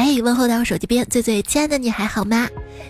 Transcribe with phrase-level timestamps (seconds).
[0.00, 2.48] 嘿，问候到我手机边最最亲爱的你还好吗？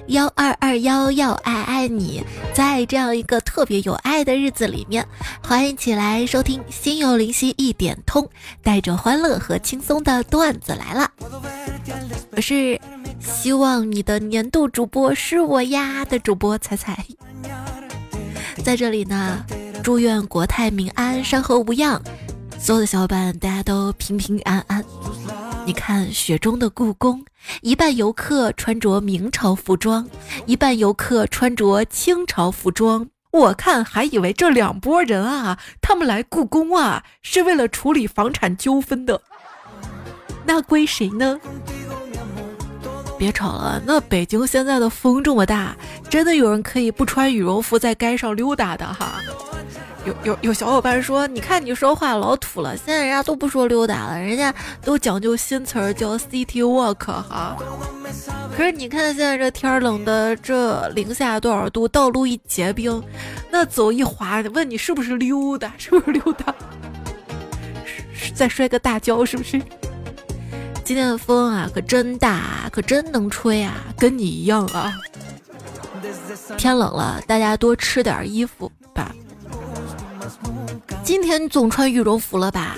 [0.09, 5.07] 幺二二幺要爱爱你，在这样一个特别有爱的日子里面，
[5.43, 8.29] 欢迎起来收听心有灵犀一点通，
[8.63, 11.11] 带着欢乐和轻松的段子来了。
[12.33, 12.79] 我是
[13.19, 17.07] 希望你的年度主播是我呀的主播彩彩，
[18.63, 19.45] 在这里呢，
[19.83, 22.03] 祝愿国泰民安，山河无恙，
[22.59, 24.85] 所有的小伙伴大家都平平安安。
[25.65, 27.25] 你看雪中的故宫，
[27.63, 30.09] 一半游客穿着明朝服装，
[30.47, 33.07] 一半游客穿着清朝服装。
[33.31, 39.21] 我看还以为这两拨人啊，他们来故宫啊是为了处理房产纠纷的，
[40.45, 41.39] 那归谁呢？
[43.19, 45.77] 别吵了，那北京现在的风这么大，
[46.09, 49.21] 真的有人可以不穿羽绒服在街上溜达的哈。
[50.09, 57.57] 有有有小伙伴说，你看你说话老土了，现在人家都不说溜达了，人家都讲究新词儿叫 city walk 哈。
[58.57, 63.03] 可是你看现在这天冷的，这零下多少度，道路一结冰，
[63.51, 65.73] 那走一滑，问你是不是溜达？
[65.77, 66.55] 是不是溜达？
[68.35, 69.61] 再摔个大跤是不是？
[70.85, 74.91] 今天的风啊，可真大，可真能吹啊，跟你一样啊。
[76.57, 79.15] 天冷了，大家多吃点衣服吧。
[81.03, 82.77] 今天总穿羽绒服了吧？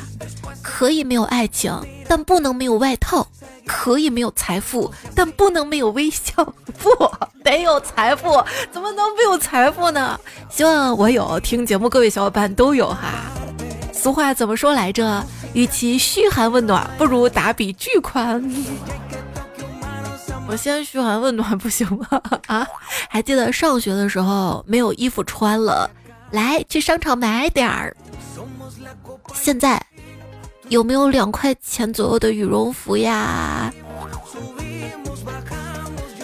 [0.63, 1.75] 可以没有爱情，
[2.09, 3.27] 但不能没有外套；
[3.67, 6.33] 可以没有财富，但不能没有微笑。
[6.79, 6.91] 不
[7.45, 8.43] 得有财富，
[8.73, 10.19] 怎么能没有财富呢？
[10.49, 13.25] 希望我有，听节目各位小伙伴都有哈。
[13.93, 15.25] 俗话怎么说来着？
[15.53, 18.43] 与其嘘寒问暖，不如打笔巨款。
[20.49, 22.21] 我先嘘寒问暖不行吗？
[22.47, 22.67] 啊，
[23.09, 25.91] 还记得上学的时候没有衣服穿了，
[26.31, 27.97] 来去商场买点儿。
[29.35, 29.81] 现在
[30.69, 33.73] 有没有两块钱左右的羽绒服呀？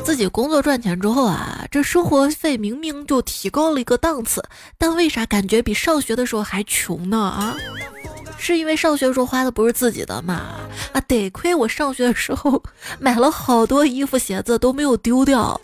[0.04, 4.40] 自己工作赚钱之后啊，这生活费明明就提高了一个档次，
[4.78, 7.18] 但为啥感觉比上学的时候还穷呢？
[7.18, 7.56] 啊，
[8.38, 10.60] 是因为上学的时候花的不是自己的嘛？
[10.92, 12.62] 啊，得亏我上学的时候
[13.00, 15.60] 买了好多衣服鞋子都没有丢掉。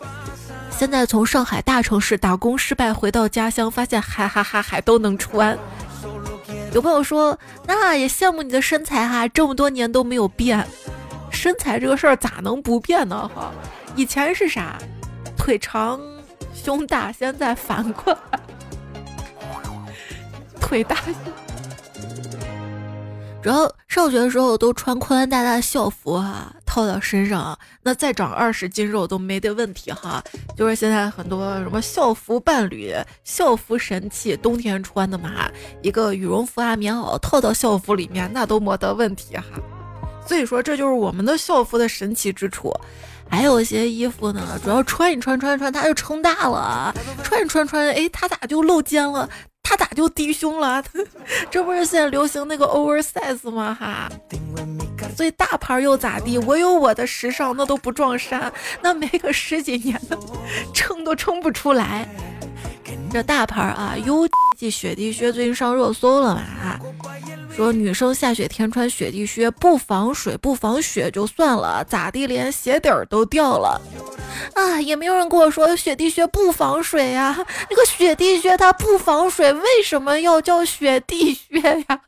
[0.77, 5.57] 现在从上海大城市打工失败回到家乡，发现还还还还都能穿。
[6.73, 10.67] 有朋友说，那也羡慕你的身材哈，这么多年都没有变，
[11.31, 13.29] 身材这个事儿咋能不变呢？
[13.33, 13.51] 哈，
[13.95, 14.77] 以前是啥，
[15.37, 16.01] 腿长
[16.53, 18.39] 胸大，现在反过来，
[20.59, 20.97] 腿大。
[23.43, 30.23] 然后上学的时候都穿宽宽大大的校服哈，套到身上，那再长二十斤肉都没得问题哈。
[30.55, 39.43] 就是现在很多什么校服伴侣、校服神器，冬天穿的嘛，一个羽绒服啊、棉袄套到校服里面，那都没得问题哈。
[40.25, 42.73] 所以说这就是我们的校服的神奇之处。
[43.33, 49.27] 还有些衣服呢，主要穿一穿穿穿它就撑大了，穿一穿穿，哎，它咋就露肩了？
[49.63, 50.83] 它咋就低胸了？
[51.49, 53.75] 这不是现在流行那个 oversize 吗？
[53.79, 54.07] 哈，
[55.17, 56.37] 所以大牌又咋地？
[56.37, 60.19] 我有我的时尚，那都不撞衫，那没个十几年的，
[60.71, 62.07] 撑都撑不出来。
[63.13, 66.79] 这大牌啊，U G 雪地靴最近上热搜了嘛？
[67.55, 73.79] 说女生下雪天穿雪地靴不防水不防雪就算了，咋地连鞋底儿都掉了？
[74.55, 77.37] 啊，也没有人跟我说雪地靴不防水呀。
[77.69, 81.99] 那个雪地靴它不防水，为什么要叫雪地靴呀？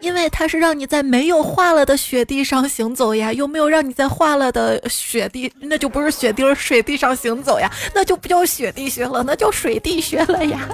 [0.00, 3.32] 因为它是让你在没有化了的雪地上行走呀。
[3.32, 5.52] 又没有让你在化了的雪地？
[5.60, 10.68] 那就不是雪地，水地上行走呀，那就不叫雪地靴了，那叫水地靴了呀。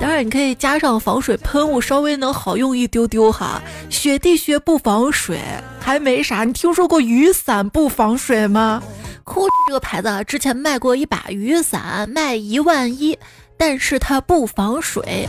[0.00, 3.62] 当然，你可以加上防水喷雾，稍微能好用一丢丢哈。
[3.90, 5.38] 雪地靴不防水，
[5.78, 6.44] 还没啥。
[6.44, 8.82] 你听说过雨伞不防水吗？
[9.24, 13.18] 酷这个牌子啊，之前卖过一把雨伞，卖一万一，
[13.58, 15.28] 但是它不防水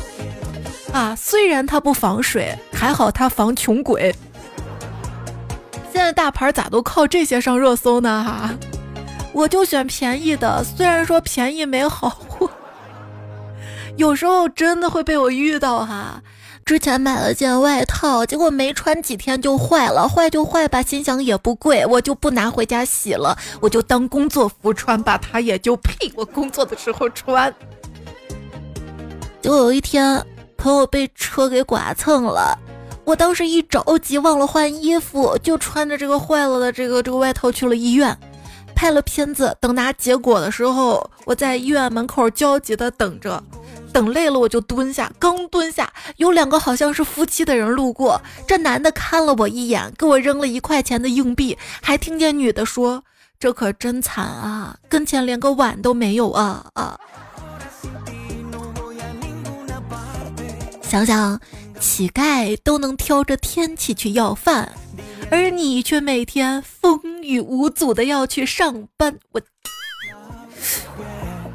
[0.92, 1.16] 啊。
[1.16, 4.14] 虽然它不防水，还好它防穷鬼。
[5.92, 8.24] 现在大牌咋都靠这些上热搜呢？
[8.26, 8.56] 哈，
[9.34, 12.50] 我就选便宜的，虽然说便宜没好货。
[13.98, 16.22] 有时候真的会被我遇到哈，
[16.66, 27.54] 之前买了件外套，结果没穿几天就坏了，坏就坏吧，心想也不贵，我就不拿回家洗了，我就当工作服穿吧，它也就配我工作的时候穿。
[29.42, 30.26] 结果有一天，
[30.62, 32.56] 朋友被车给剐蹭了，
[33.04, 38.16] 我当时一着急忘了换衣服，就穿着这个坏了的这个这个外套去了医院。
[38.76, 43.44] 拍了片子，等拿结果的时候，我在医院门口焦急的等着，
[43.92, 53.04] 等累了我就蹲下，刚蹲下，有两个好像是夫妻的人路过，这男的看了我一眼，给我扔了一块钱的硬币，还听见女的说
[53.40, 57.00] ：“这可真惨啊，跟前连个碗都没有啊啊！”
[60.92, 61.40] 想想，
[61.80, 64.74] 乞丐都能挑着天气去要饭，
[65.30, 69.18] 而你却每天风雨无阻的要去上班。
[69.32, 69.42] 我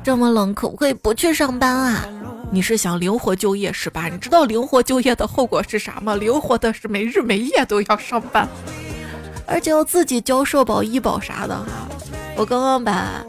[0.02, 2.08] 这么冷，可不可以不去上班啊？
[2.50, 4.08] 你是想灵活就业是吧？
[4.08, 6.14] 你知道灵活就业的后果是啥吗？
[6.14, 8.48] 灵活的是没日没夜都要上班，
[9.46, 11.86] 而且要自己交社保、医保啥的哈。
[12.38, 13.22] 我刚刚把。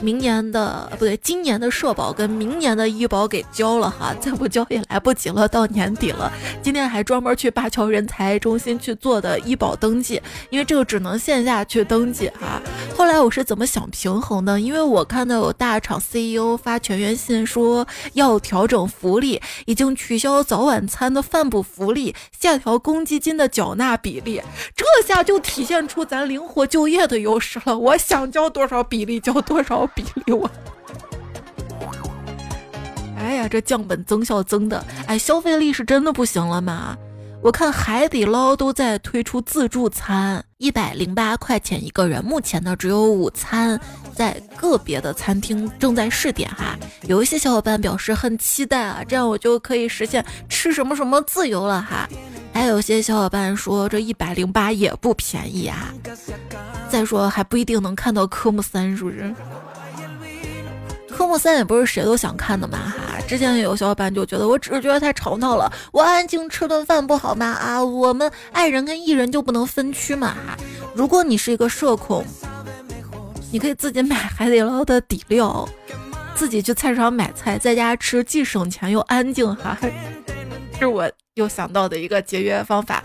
[0.00, 6.30] 明年的不对，今年的社保跟明年的医保给交了哈， 再不交也来不及了，到年底了。
[6.62, 12.60] 今天还专门去灞桥人才中心去做的医保登记，因为这个只能线下去登记哈。
[12.96, 14.60] 后来我是怎么想平衡的？
[14.60, 24.42] 因为我看到有大厂 CEO 发全员信说要调整福利，已经取消早晚餐的饭补福利，下调公积金的缴纳比例，
[24.76, 27.76] 这下就体现出咱灵活就业的优势了。
[27.78, 29.87] 我想交多少比例交多少。
[29.94, 30.50] 比例我，
[33.18, 36.96] 哎呀，这降本增效增的，哎，消费力是真的不行了吗？
[37.40, 43.80] 我看海底捞都在推出自助餐，一百零八块钱一个人，目前呢只有午餐，
[44.12, 46.76] 在个别的餐厅正在试点哈。
[47.02, 52.08] 有一些小伙伴表示很期待啊，这样我就可以实现吃什么什么自由了哈。
[52.52, 55.94] 还有些小伙伴说这一百零八也不便宜啊，
[56.88, 59.32] 再说还不一定能看到科目三，是不是？
[61.18, 67.44] 科目三也不是谁都想看的嘛哈，之前有小伙伴就觉得我只是觉得太吵闹了，我安静吃顿饭不好吗？
[67.46, 70.56] 啊，我们爱人跟艺人就不能分区嘛哈？
[70.94, 72.24] 如果你是一个社恐，
[73.50, 75.68] 你可以自己买 海底捞的底料，
[76.36, 79.76] 自己去菜市场买菜，在家吃，既省钱又安静哈。
[80.78, 83.02] 是我又想到的一个节约方法，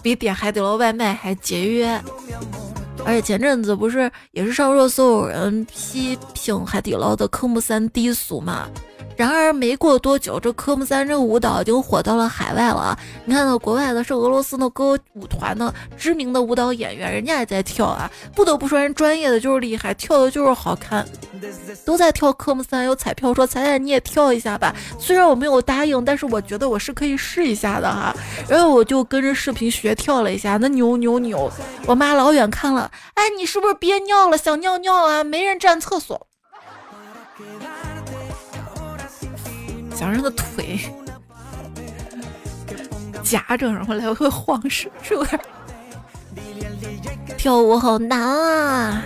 [0.00, 2.00] 比点海底捞外卖还节约。
[3.06, 8.68] 而且前阵子不是也是上热搜，有人批评海底捞的科目三低俗嘛？
[9.16, 12.96] 然而没过多久，这科目三这个舞蹈已经火到了海外了。
[13.24, 18.10] 你看到国外的是俄罗斯的歌舞团的知名的舞蹈演员，人家也在跳啊。
[18.34, 21.06] 不得不说，人专业的就是厉害，跳的就是好看，
[21.86, 22.84] 都在跳科目三。
[22.84, 28.14] 有彩票说彩彩你也跳一下吧，虽然我没有答应，但是我觉得我是可以试一下的哈。
[28.46, 31.50] 然后我就跟着视频学跳了一下，那扭扭扭。
[31.86, 35.24] 我妈老远看了，哎，你是不是憋尿了，想尿尿啊？
[35.24, 36.26] 没人占厕所。
[39.96, 40.78] 想让他腿
[43.22, 45.38] 夹着，然后来回晃，是是不是？
[47.38, 49.02] 跳舞好难啊！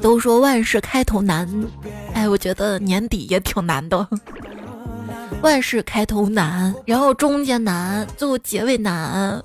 [0.00, 1.48] 都说万事开头难，
[2.14, 4.06] 哎，我觉得年底也挺难的。
[5.42, 9.42] 万事开头难，然后中间难，最后结尾难。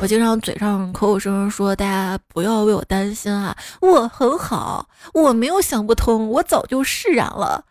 [0.00, 7.64] 我经常嘴上口口声声说大家不要为我担心啊，我很好，我没有想不通，我早就释然了。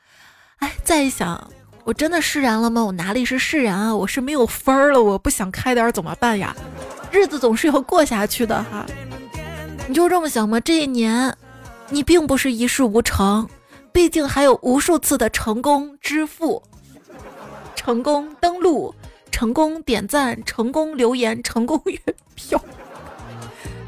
[0.60, 1.50] 哎，再一想，
[1.84, 2.84] 我真的释然了吗？
[2.84, 3.96] 我哪里是释然啊？
[3.96, 5.02] 我是没有分儿了。
[5.02, 6.56] 我不想开点怎么办呀？
[7.12, 8.86] 日子总是要过下去的哈。
[9.88, 10.60] 你就这么想吗？
[10.60, 11.36] 这一年，
[11.90, 13.48] 你并不是一事无成，
[13.92, 16.62] 毕竟还有无数次的成功支付、
[17.76, 18.94] 成功登录、
[19.32, 22.00] 成功点赞、成功留言、成功月
[22.34, 22.60] 票。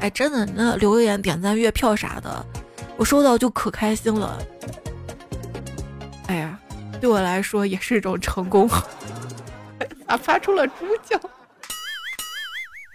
[0.00, 2.46] 哎，真的，那留言、点赞、月票啥的，
[2.96, 4.38] 我收到就可开心了。
[6.28, 6.58] 哎呀，
[7.00, 8.70] 对我来说也是一种成功。
[10.06, 11.20] 啊，发出了猪叫，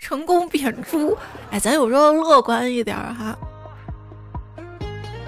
[0.02, 1.18] 成功变猪。
[1.52, 3.38] 哎，咱有时候乐观一点哈。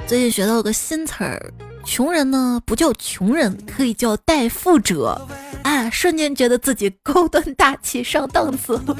[0.07, 5.19] 最近学到个新词儿，穷人呢不叫穷人，可以叫代富者。
[5.63, 8.95] 啊，瞬间觉得自己高端大气上档次了。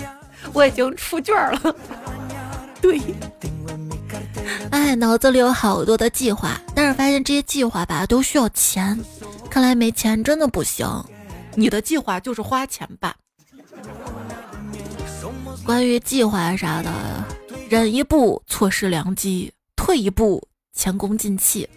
[0.52, 1.76] 我已经出卷了。
[2.82, 3.00] 对。
[4.72, 9.00] 哎，脑子里有好多的计划，但是发现这些计划吧都需要钱，
[9.50, 10.88] 看来没钱真的不行。
[11.56, 13.16] 你的计划就是花钱吧？
[15.66, 16.92] 关于计划啥的，
[17.70, 21.68] 忍一步错失良机，退一步前功尽弃。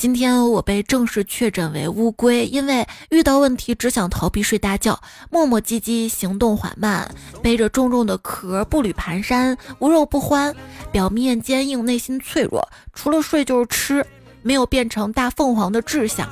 [0.00, 10.56] 今天我被正式确诊为乌龟，因为遇到问题只想逃避睡大觉，磨磨唧唧，行动缓慢，背着重重的壳步履蹒跚，无肉不欢，
[10.90, 14.06] 表面坚硬，内心脆弱，除了睡就是吃，
[14.40, 16.26] 没有变成大凤凰的志向，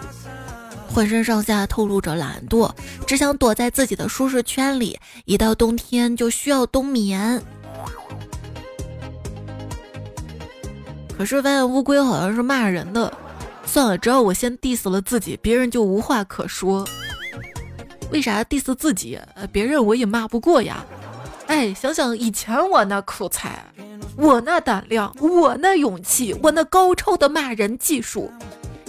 [0.91, 2.71] 浑身上下透露着懒惰，
[3.07, 7.43] 只想躲在自己的舒适圈里，一到冬天就需要冬眠。
[11.19, 13.13] 可是发现乌龟好像是骂人的。
[13.69, 16.89] 算了，只要我先 diss 了自己，别人就无话可说。
[18.11, 19.21] 为啥 diss 自己？
[19.35, 20.83] 呃，别人我也骂不过呀。
[21.49, 23.63] 哎，想想以前我那口才，
[24.17, 28.33] 我那胆量，我那勇气，我那高超的骂人技术，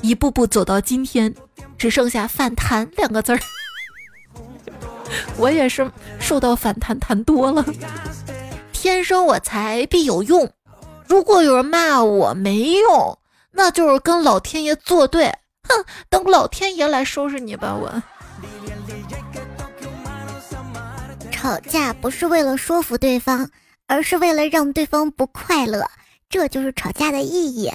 [0.02, 1.36] 一步步走到今天，
[1.78, 3.40] 只剩下反弹两个字儿。
[5.38, 7.66] 我也是受到反弹弹多了。
[8.72, 10.50] 天生我材必有用，
[11.06, 13.20] 如果有人骂我没用。
[13.52, 15.28] 那就是跟老天爷作对，
[15.64, 15.86] 哼！
[16.10, 18.02] 等老天爷来收拾你吧，我。
[21.32, 23.50] 吵架不是为了说服对方，
[23.88, 25.90] 而是为了让对方不快乐，
[26.30, 27.72] 这就是吵架的意义。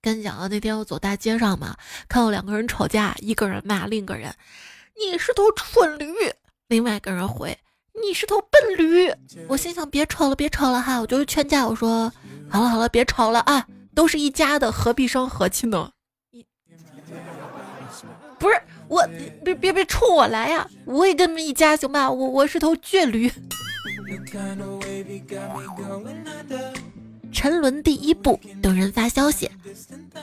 [0.00, 1.76] 跟你讲啊，那天我走大街上嘛，
[2.08, 4.34] 看到两个人吵架，一个人骂另一个人
[4.98, 6.06] ：“你是头蠢驴。”
[6.68, 7.56] 另外一个人回
[8.02, 9.12] ：“你是头笨驴。”
[9.48, 10.98] 我心想：别吵了，别吵了哈！
[10.98, 12.10] 我就劝架，我说
[12.50, 15.90] ：“好了好了，别吵了啊。”都是一家的，何必伤和气呢？
[18.38, 19.06] 不是我，
[19.44, 20.68] 别别别冲我来呀！
[20.84, 22.10] 我也跟你们一家，行吧？
[22.10, 23.30] 我我是头倔驴。
[27.30, 29.48] 沉沦第一步，等人发消息；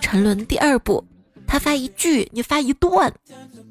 [0.01, 1.05] 沉沦第二步，
[1.47, 3.09] 他发一句，你发一段；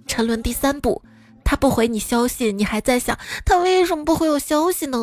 [0.07, 1.03] 沉沦第三步，
[1.45, 4.99] 他不回你消息，你还在想他为什么不回我消息呢？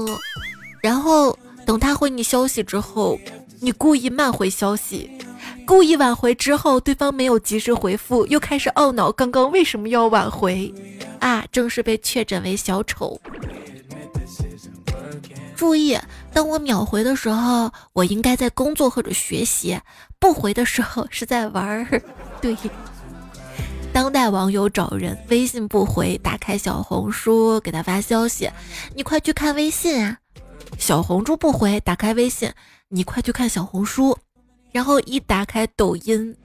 [0.81, 3.19] 然后等他回你消息之后。
[3.62, 5.10] 你故意慢回消息，
[5.65, 10.72] 故意挽回之后，对方没有及时回复，又开始懊恼刚刚为什么要挽回
[11.19, 11.43] 啊？
[11.53, 13.19] 正是被确诊为小丑。
[15.55, 15.98] 注意，
[16.34, 19.79] 当我秒回的时候，我应该在工作或者学习；
[20.19, 22.01] 不回的时候是在玩儿。
[22.41, 22.55] 对，
[23.93, 28.51] 当代网友找人微信不回，打开小红书给他发消息，
[28.93, 30.17] 你快去看微信啊！
[30.77, 32.51] 小红书不回，打开微信。
[32.89, 34.17] 你快去看小红书，
[34.72, 36.36] 然后一打开抖音，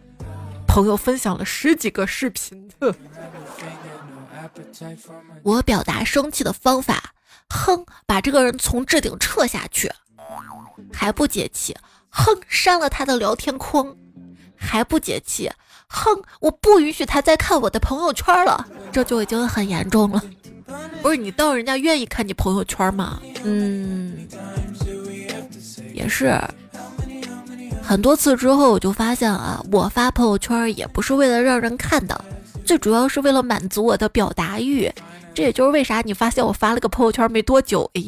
[0.67, 2.71] 朋友分享了十几个视频。
[5.43, 7.13] 我表达生气的方法：
[7.51, 9.93] 哼，把这个人从置顶撤下去，
[10.93, 11.75] 还不解气；
[12.09, 13.95] 哼，删了他的聊天框，
[14.57, 15.51] 还不解气；
[15.89, 20.23] 哼，我不允许他再看我的朋友圈了，这就已经很严重了。
[21.03, 23.21] 不是你到人家愿意看你朋友圈吗？
[23.45, 24.29] 嗯。
[25.93, 26.39] 也是
[27.83, 32.19] 很多次之后，我就发现啊，我发朋友圈也不是为了让人看到，
[32.65, 34.91] 最主要是为了满足我的表达欲。
[35.35, 38.03] 这也就是为啥你发现我发了个朋友圈没多久，哎，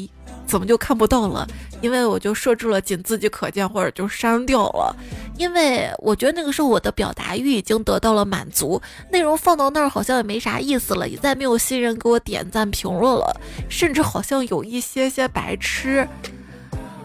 [0.46, 1.46] 怎么就看不到了？
[1.80, 4.94] 因为我就设置了仅自己可见，或者就删掉了。
[5.38, 8.80] 因为我觉得那个时候我的表达欲已经得到了满足，
[9.10, 13.34] 内容放到那儿好像也没啥意思了，也再没有新人给我点赞评论了，
[13.68, 16.06] 甚至好像有一些些白痴。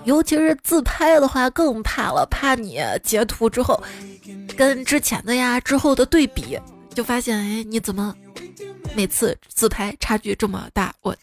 [0.04, 3.82] 尤其是自拍的话更怕了，怕你截图之后
[4.56, 6.58] 跟之前的呀之后的对比，
[6.94, 8.16] 就发现哎你怎么
[8.96, 10.94] 每次自拍差距这么大？
[11.02, 11.16] 我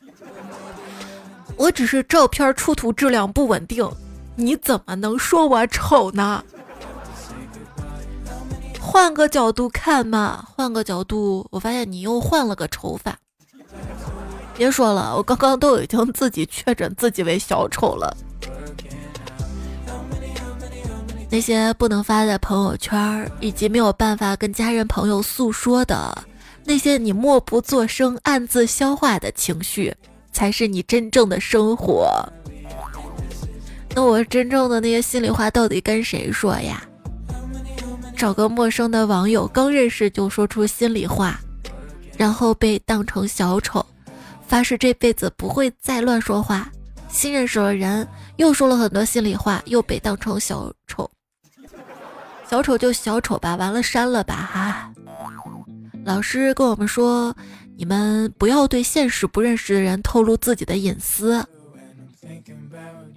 [1.56, 3.88] 我只是照片出图质量不稳定，
[4.36, 6.44] 你怎么能说我丑呢？
[8.80, 13.16] 换个角度看嘛，换个角度，我发现你又换了个丑法。
[14.56, 18.16] 别说了，我刚刚都已经自己确诊自己为小丑了。
[21.30, 26.16] 那些不能发在朋友圈，以及没有办法跟家人朋友诉说的，
[26.64, 29.92] 那些你默不作声、暗自消化的情绪，
[30.34, 32.12] 才是你真正的生活。
[33.94, 36.82] 那我真正的那些心里话到底跟谁说呀？
[38.16, 41.38] 找个陌生的网友，刚认识就说出心里话，
[42.16, 43.84] 然后被当成小丑，
[44.46, 46.70] 发誓这辈子不会再乱说话。
[47.08, 51.08] 新认识了人又说了很多心里话，又被当成小丑。
[52.50, 54.92] 小丑就小丑吧，完了删了吧哈。
[56.04, 57.34] 老师跟我们说，
[57.76, 61.44] 你们不要对现实不认识的人透露自己的隐私。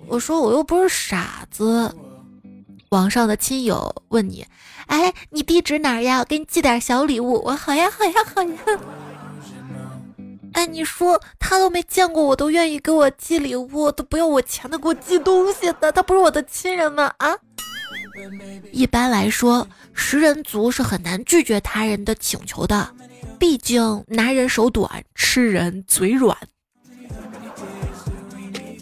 [0.08, 1.94] 我说我又不是傻子。
[2.90, 4.46] 网上的亲友问你，
[4.86, 6.20] 哎，你地址哪儿呀？
[6.20, 7.42] 我给你寄点小礼物。
[7.44, 8.58] 我好呀好呀好呀。
[10.54, 17.14] 哎，你说他都没见过，我都愿意给我寄礼物，都不要我钱的给我寄东西的，他不是我的亲人吗？
[17.18, 17.36] 啊？
[18.72, 22.90] 一般来说，食人族是很难拒绝他人的请求的，
[23.40, 26.36] 毕竟拿人手短，吃人嘴软。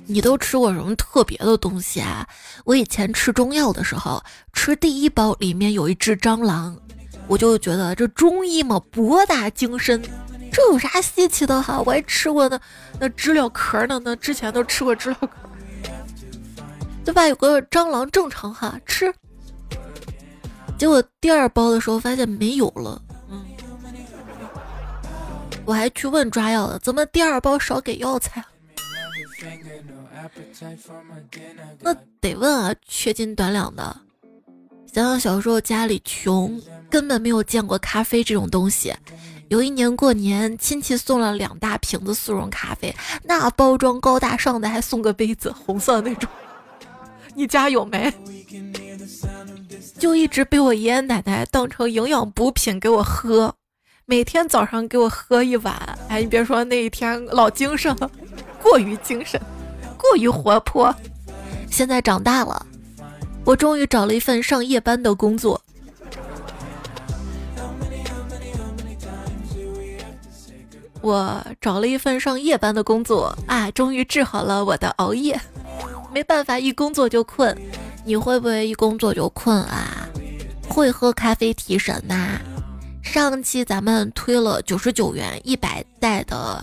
[0.07, 2.27] 你都吃过什么特别的东西啊？
[2.63, 6.77] 我以前吃中药的时候，吃第一包里面有一只蟑螂，
[7.27, 10.01] 我就觉得这中医嘛博大精深，
[10.51, 11.81] 这有啥稀奇的哈？
[11.83, 12.59] 我还吃过那
[12.99, 15.29] 那知了壳呢，那之前都吃过知了壳，
[17.03, 17.27] 对吧？
[17.27, 19.11] 有个蟑螂正常哈吃。
[20.77, 23.01] 结果第二包的时候发现没有了。
[25.65, 28.43] 嗯，我还去问抓药的，怎么第二包少给药材？
[31.81, 33.95] 那得问啊，缺斤短两的。
[34.93, 38.93] 想想小时候家里穷，根本没有见过咖啡这种东西。
[39.49, 46.29] 有一年过年，亲戚送了两大瓶子速溶咖啡，那包装高大上的，还送个杯子，红色那种。
[47.35, 48.11] 你家有没？
[49.99, 53.53] 就一直被我爷爷奶奶当成营养补品给我喝，
[54.07, 55.75] 每天早上给我喝一碗。
[56.09, 58.09] 哎，你别说那一天老精神了，
[58.61, 59.41] 过于精神，
[59.97, 60.93] 过于活泼。
[61.71, 62.63] 现在长大了，
[63.43, 65.59] 我终于找了一份上夜班的工作。
[71.01, 75.39] 我找了一份上夜班的工作啊，终于治好了我的熬夜。
[76.13, 77.57] 没办法，一工作就困。
[78.03, 80.07] 你会不会一工作就困啊？
[80.69, 82.39] 会喝咖啡提神呐？
[83.05, 86.61] 上期咱们推了九十九元一百袋的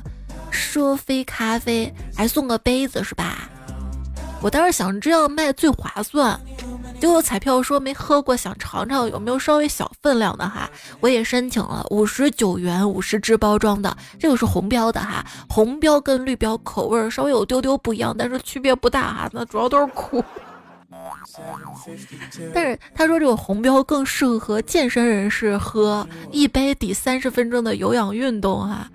[0.50, 3.49] 奢菲咖啡，还送个杯子是吧？
[4.42, 6.38] 我当时想这样卖最划算。
[7.00, 10.68] 结果彩票说没喝过，想尝尝有没有稍微小分量的哈。
[11.00, 15.25] 我也申请了五十九元五十支包装的，这个是红标的哈。
[15.49, 19.30] 红标跟绿标口味稍微有丢丢不一样，但是区别不大哈。
[19.32, 20.22] 那主要都是苦。
[22.54, 28.90] 但是他说这个红标更适合健身人士喝，一杯抵三十分钟的有氧运动哈。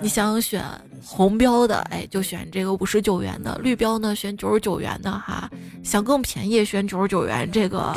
[0.00, 0.64] 你想选
[1.04, 5.48] 红标的，哎，就选这个五十九元的；绿标呢，选九十九元的哈。
[5.84, 7.96] 想更便宜，选九十九元这个。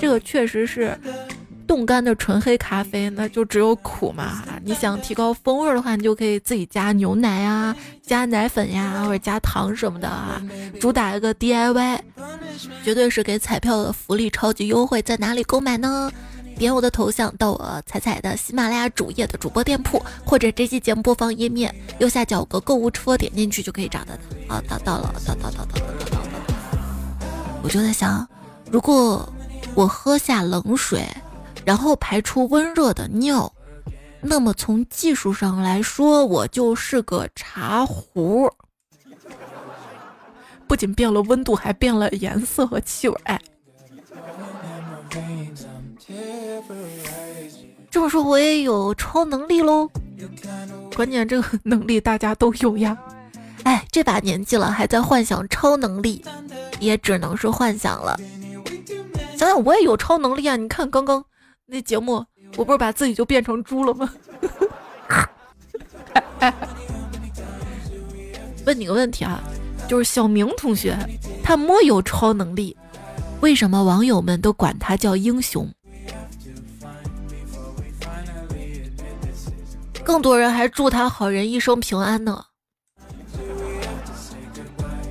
[0.00, 0.98] 这个确实是
[1.66, 4.44] 冻干的纯黑咖啡，那就只有苦嘛。
[4.62, 10.40] 你想提高风味的话，你就可以自己加牛奶啊，加奶粉呀，或者加糖什么的啊。
[10.80, 11.98] 主打一个 DIY，
[12.84, 15.00] 绝对是给彩票的福利超级优惠。
[15.02, 16.10] 在哪里购买呢？
[16.56, 24.12] 点我的头像到我彩彩的喜马拉雅主页的主播店铺，或者这期节目播放页面右下角有个购物车，点进去就可以找到
[24.48, 24.54] 它。
[24.54, 26.38] 啊，到到了，到到到到到到到到。
[27.62, 28.26] 我就在想，
[28.70, 29.28] 如果
[29.74, 31.04] 我喝下冷水。
[31.64, 33.52] 然后排出温热的尿，
[34.20, 38.50] 那么从技术上来说，我就是个茶壶，
[40.68, 43.16] 不仅变了温度，还变了颜色和气味。
[43.24, 43.40] 哎。
[47.90, 49.88] 这么说，我也有超能力喽？
[50.96, 52.96] 关键这个能力大家都有呀。
[53.62, 56.24] 哎，这把年纪了，还在幻想超能力，
[56.80, 58.18] 也只能是幻想了。
[59.38, 60.56] 想想我也有超能力啊！
[60.56, 61.24] 你看刚刚
[61.66, 62.24] 那节目，
[62.56, 64.12] 我不是把自己就变成猪了吗？
[68.66, 69.42] 问你个问题啊，
[69.88, 70.96] 就是小明同学，
[71.42, 72.76] 他没有超能力，
[73.40, 75.66] 为什么网友们都管他叫英雄？
[80.04, 82.44] 更多人还祝他好人一生平安呢。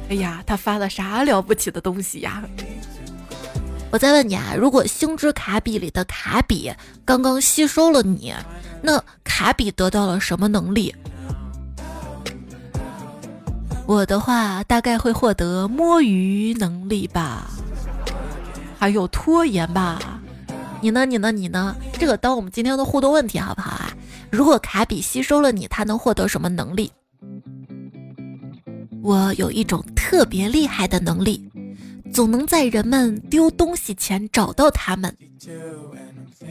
[0.09, 2.43] 哎呀，他发了啥了不起的东西呀？
[3.93, 6.73] 我再问你啊，如果星之卡比里的卡比
[7.05, 8.33] 刚刚吸收了你，
[8.81, 10.91] 那卡比得到了什么能力？
[13.85, 17.51] 我的话大概会获得摸鱼能力吧，
[18.79, 19.99] 还有拖延吧。
[20.81, 21.05] 你呢？
[21.05, 21.31] 你呢？
[21.31, 21.75] 你呢？
[21.99, 23.93] 这个当我们今天的互动问题好不好啊？
[24.31, 26.91] 如果卡比吸收了你，他能获得什么能力？
[29.03, 31.47] 我有一种特别厉害的能力，
[32.11, 35.15] 总能在人们丢东西前找到他们。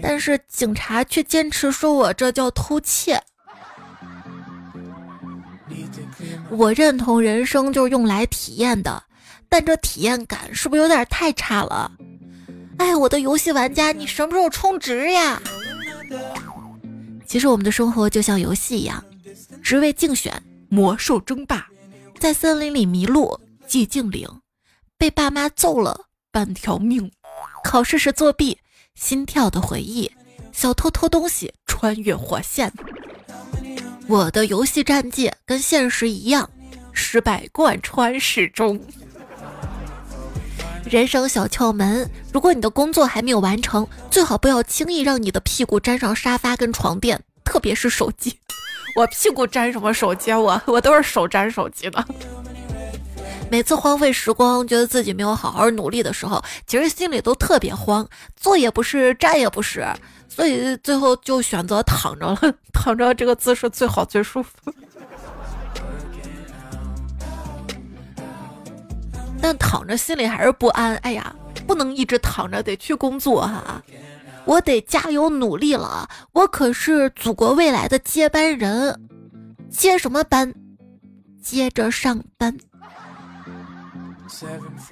[0.01, 3.21] 但是警察却坚持说我这叫偷窃。
[6.51, 9.03] 我认同人生就是用来体验的，
[9.49, 11.91] 但这体验感是不是有点太差了？
[12.79, 15.41] 哎，我的游戏玩家，你什么时候充值呀？
[17.27, 19.03] 其实我们的生活就像游戏一样，
[19.63, 20.33] 职位竞选、
[20.69, 21.67] 魔兽争霸，
[22.19, 24.29] 在森林里迷路、寂静岭，
[25.03, 27.11] 被爸妈揍了半条命，
[27.65, 28.57] 考试时作弊、
[28.95, 30.09] 心跳的回忆，
[30.53, 32.73] 小偷偷东西、穿越火线。
[34.07, 36.49] 我的游戏战绩跟现实一样，
[36.93, 38.81] 失败贯穿始终。
[40.85, 48.39] 人生小窍门：如果你的工作还没有完成，最好不要轻易让你的屁股沾上沙发跟床垫，特别是手机。
[48.95, 50.33] 我屁股沾什么手机？
[50.33, 52.07] 我我都是手沾手机的。
[53.53, 59.87] 每次荒废时光，觉得自己没有好好努力的时候，其实心里都特别慌，坐也不是，站也不是，
[60.27, 62.55] 所以最后就选择躺着了。
[62.73, 64.51] 躺着这个姿势最好最舒服。
[69.43, 70.97] 但躺着心里还是不安。
[71.03, 71.37] 哎呀，
[71.67, 73.83] 不能一直躺着，得去工作哈。
[74.47, 78.99] 我得加油努力了，我可是祖国未来的接班人。
[79.69, 80.55] 接什么班？
[81.43, 82.57] 接着上班。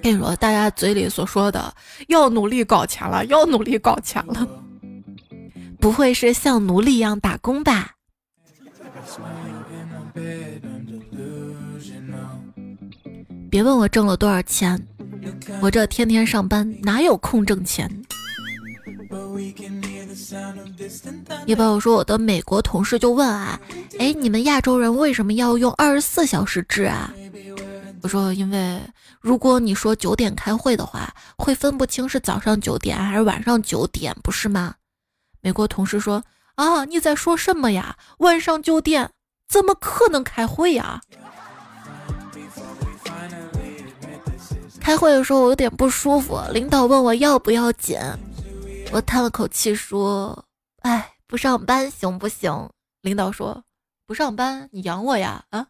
[0.03, 1.73] 跟你说，大家嘴里所说的
[2.09, 4.47] 要努力搞钱了，要努力搞钱了，
[5.79, 7.93] 不会是像奴隶一样打工吧？
[13.51, 14.81] 别问我挣了多少钱，
[15.61, 17.91] 我这天天上班哪有空挣钱？
[21.47, 23.61] 一般我说我的美国同事就问啊，
[23.99, 27.13] 哎，你们亚洲人为什么要用二十四小时制啊？
[28.03, 28.81] 我说，因为
[29.21, 34.75] 如果你说九点开会的话，会分不清是早上九点还是晚上九点，不是吗？
[35.43, 37.97] 美国同事说，啊，你在说什么呀？
[38.19, 39.11] 晚上九点
[39.47, 41.03] 怎么可能开会呀？
[44.81, 47.99] 开会的时候我有点不舒服，领导问我要不要紧，
[48.91, 50.47] 我叹了口气说
[50.81, 52.71] ：“哎，不上班行不行？”
[53.03, 53.63] 领导说
[54.07, 55.67] ：“不上班你养我呀？”啊，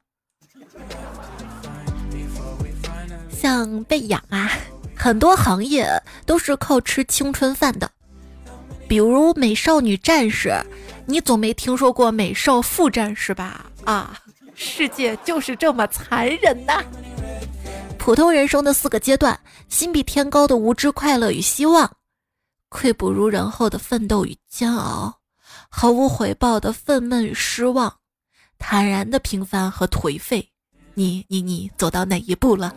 [3.41, 4.51] 像被养啊，
[4.95, 5.89] 很多行业
[6.27, 7.91] 都是靠吃青春饭的，
[8.87, 10.53] 比如美少女战士，
[11.07, 13.65] 你总没听说过美少妇战士吧？
[13.85, 14.21] 啊，
[14.55, 16.85] 世界就是这么残忍呐！
[17.97, 19.39] 普通人生的四个阶段：
[19.71, 21.87] 心比天高的无知、快乐与希望；
[22.69, 25.11] 愧不如人后的奋斗与煎熬；
[25.71, 27.91] 毫无回报的愤懑与失望；
[28.59, 30.51] 坦然的平凡和颓废。
[30.95, 32.75] 你、你、你走到哪一步了？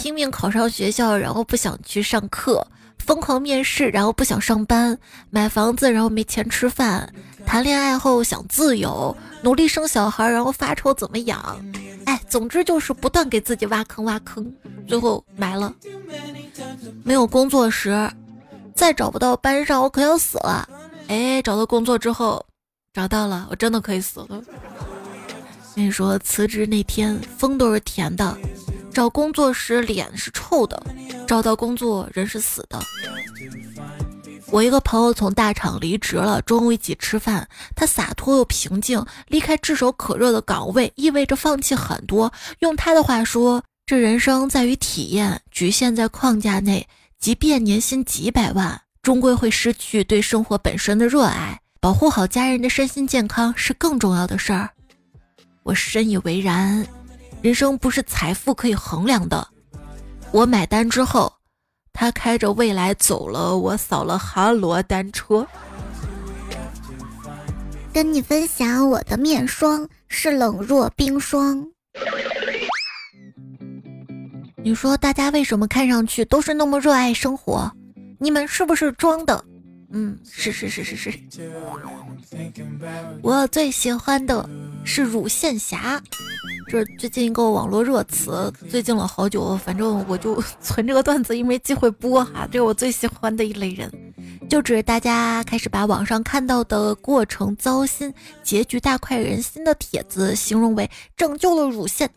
[0.00, 2.64] 拼命考上学校，然后不想去上课；
[2.98, 4.94] 疯狂面试，然后不想上班；
[5.28, 7.04] 买房子，然后没钱吃饭；
[7.44, 11.60] 谈恋爱后想自由；努力生小孩，然后发愁怎么养。
[12.06, 14.50] 哎，总之就是不断给自己挖坑挖坑，
[14.86, 15.74] 最后埋了。
[17.02, 18.08] 没有工作时，
[18.74, 20.68] 再找不到班上，我可要死了。
[21.08, 22.44] 哎，找到工作之后，
[22.94, 24.40] 找到了，我真的可以死了。
[25.74, 28.36] 跟你说，辞职那天风都是甜的，
[28.98, 30.82] 找工作时脸是臭的，
[31.24, 32.80] 找到工作人是死的。
[34.50, 39.00] 我一个朋友从大厂离职了，中午一起吃饭，他洒脱又平静。
[39.28, 42.32] 离开炙手可热的岗位，意味着放弃很多。
[42.58, 46.84] 用他的话说，这人生在于体验，局限在框架内，
[47.20, 51.56] 即便年薪几百万，终归会失去对生活本身的热爱。
[51.78, 54.68] 保护好家人的身心健康是更重要的事儿。
[55.62, 56.84] 我深以为然，
[57.42, 59.46] 人生不是财富可以衡量的。
[60.32, 61.32] 我买单之后。
[62.00, 65.44] 他开着未来走了，我扫了哈罗单车。
[67.92, 71.66] 跟你分享我的面霜是冷若冰霜。
[74.62, 77.68] 你说大家为什么看上去都是那么热爱生活？
[78.20, 79.44] 你们是不是装的？
[79.90, 81.12] 嗯，是是是是是。
[83.22, 84.48] 我最喜欢的
[84.84, 86.00] 是乳腺侠。
[86.68, 92.46] 这是最近一个网络热词，最近了好久，反正我就 存这个段子，因为机会播哈。
[92.52, 93.90] 这是我最喜欢的一类人，
[94.50, 102.10] 就指大家开始把网上看到的过程糟心、结局大快人心的帖子形容为拯救了乳腺。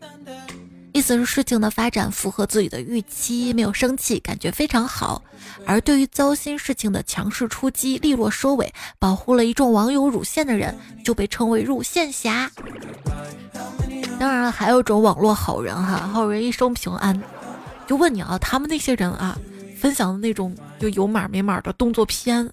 [0.92, 5.22] 意思是事情的发展符合自己的预期，没有生气，感觉非常好。
[5.64, 12.50] 而对于糟心事情的强势出击、利落收尾，保护了一众网友乳腺的人，就被称为乳腺侠。
[14.18, 17.20] 当然了，还有种网络好人哈，好人一生平安。
[17.86, 19.36] 就问你啊，他们那些人啊，
[19.78, 22.48] 分享的那种就有码没码的动作片，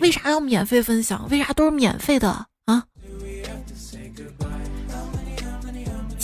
[0.00, 1.28] 为啥要免费分享？
[1.28, 2.46] 为啥都是免费的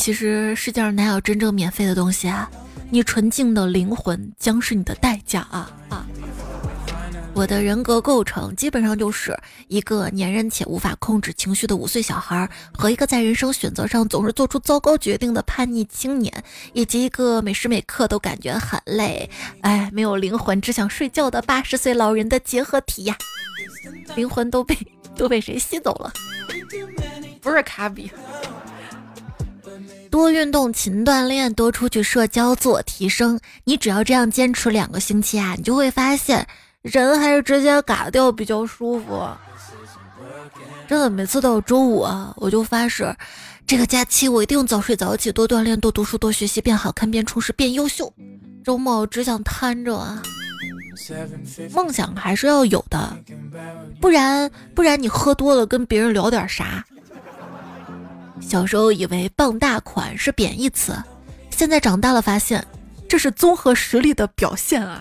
[0.04, 2.46] 其实世界上哪有真正免费的东西啊？
[2.90, 6.04] 你纯净的灵魂将是你的代价啊啊！
[7.32, 9.34] 我的人格构成基本上就是
[9.66, 16.30] 一个粘人且无法控制情绪的五岁小孩，和一个在人生选择上总是做出糟糕决定的叛逆青年，
[16.74, 19.30] 以及一个每时每刻都感觉很累，
[19.62, 23.16] 哎，没有灵魂只想睡觉的八十岁老人的结合体呀！
[24.16, 24.76] 灵魂都被
[25.16, 26.12] 都被谁吸走了？
[27.40, 28.10] 不是卡比。
[30.14, 33.36] 多运动，勤锻炼，多出去社交，自我提升。
[33.64, 36.46] 你只要这样坚持两个星期啊，你就会发现，
[36.82, 39.26] 人还是直接嘎掉比较舒服。
[40.86, 43.12] 真的，每次到周五啊，我就发誓，
[43.66, 48.14] 这个假期我一定早睡早起，多锻炼，多读书，多学习，变好看，变充实，变优秀。
[48.62, 50.22] 周末只想瘫着啊，
[51.72, 53.18] 梦想还是要有的，
[54.00, 56.84] 不然不然你喝多了跟别人聊点啥？
[58.40, 60.96] 小时候以为傍大款是贬义词，
[61.50, 62.64] 现在长大了发现，
[63.08, 65.00] 这是综合实力的表现啊。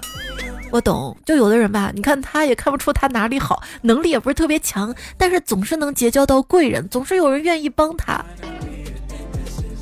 [0.71, 8.23] 我懂，就有的人吧，你看他也看不出他哪里好，能力也不是特别强，但是总是能结交到贵人，总是有人愿意帮他。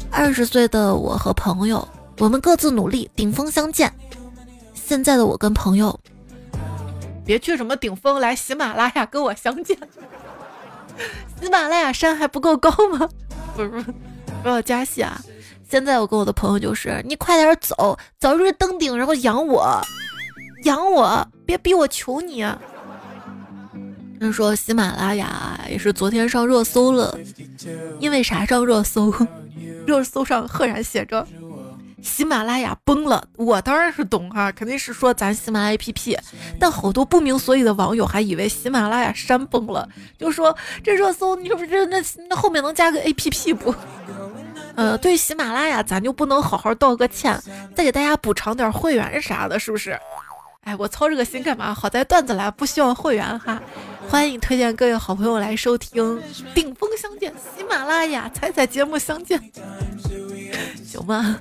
[0.10, 1.88] 二十岁的我和朋友，
[2.18, 3.94] 我们各自努力，顶峰相见。
[4.74, 5.98] 现在的我跟朋友，
[7.26, 9.78] 别去什么顶峰，来喜马拉雅跟我相见。
[11.42, 13.08] 喜马拉雅山还不够高吗？
[13.56, 13.70] 不是
[14.44, 15.20] 不，要加戏啊！
[15.70, 19.82] 现在我跟我的朋友就是，你快点走，早日登顶，然后养我。
[20.64, 22.44] 养我，别逼我，求你！
[22.44, 22.60] 啊
[24.20, 27.18] 人说喜马拉雅也是昨天上热搜了，
[28.00, 29.12] 因为啥上热搜？
[29.88, 31.28] 热搜上赫然写着
[32.02, 33.24] 喜马拉雅崩了。
[33.38, 36.18] 我当然是懂哈，肯定是说咱喜马拉雅 APP，
[36.60, 39.88] 但好多不明所以的网友还以为喜马拉雅山崩了，
[40.18, 41.98] 就说这热搜你是不是那
[42.30, 43.74] 那后面能加个 APP 不？
[44.76, 47.38] 呃，对喜马拉雅咱就不能好好道个歉，
[47.76, 50.00] 再给大家补偿点会员啥的，是不是？
[50.62, 51.74] 哎，我操这个心干嘛？
[51.74, 53.62] 好在段子来不需要会员哈，
[54.08, 56.22] 欢迎推荐各位好朋友来收听
[56.54, 59.42] 顶峰相见，喜马拉雅彩彩节目相见，
[60.86, 61.40] 行吗？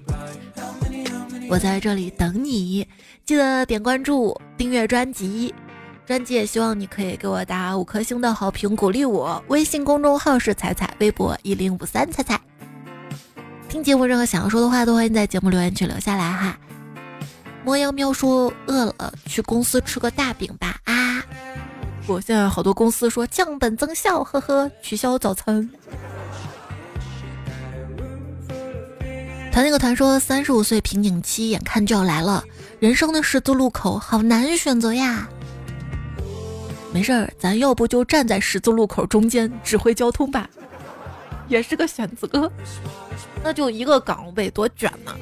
[1.49, 2.87] 我在这里等你，
[3.25, 5.53] 记得点关注、订阅专辑，
[6.07, 9.43] 专辑也希望你可以给我打五颗星的好评鼓励我。
[9.49, 12.41] 微信公众号是彩彩，微博一零五三彩彩。
[13.69, 16.59] 听节目任何想要说的话都欢迎在节目留言区留下来哈。
[17.65, 21.23] 魔羊喵说：“饿了，去公司吃个大饼吧。”啊，
[22.07, 25.69] 我现在好多公司说降本增效，呵呵，取消早餐。
[29.53, 32.45] 谈那个谈说，三十五岁瓶颈期眼看就要来了，
[32.79, 35.29] 人生的十字路口好难选择呀。
[36.93, 40.49] 没事儿，咱要不就站在十字路口中间指挥交通吧，
[41.49, 42.51] 也是个选择。
[43.43, 45.13] 那就一个岗位，多卷呢。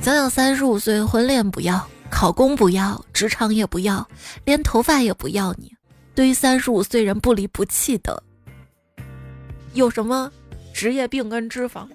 [0.00, 4.06] 想想三十五岁，婚恋不要，考公不要，职场也不要，
[4.44, 5.54] 连头发也不要。
[5.54, 5.72] 你
[6.14, 8.22] 对于三十五岁人不离不弃的，
[9.72, 10.30] 有什么
[10.74, 11.86] 职业病跟脂肪？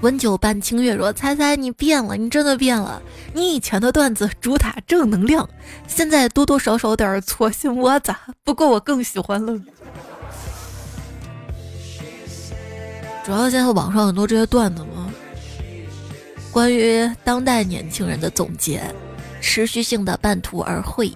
[0.00, 3.02] 温酒伴清月说：“猜猜你变了，你真的变了。
[3.34, 5.48] 你以前的段子主打正能量，
[5.88, 9.58] 现在多多少少有点搓心窝子， 不过我更喜欢了。”
[13.24, 15.12] 主要现在网上很多这些段子嘛，
[16.50, 18.82] 关于当代年轻人的总结，
[19.40, 21.12] 持续性的半途而废，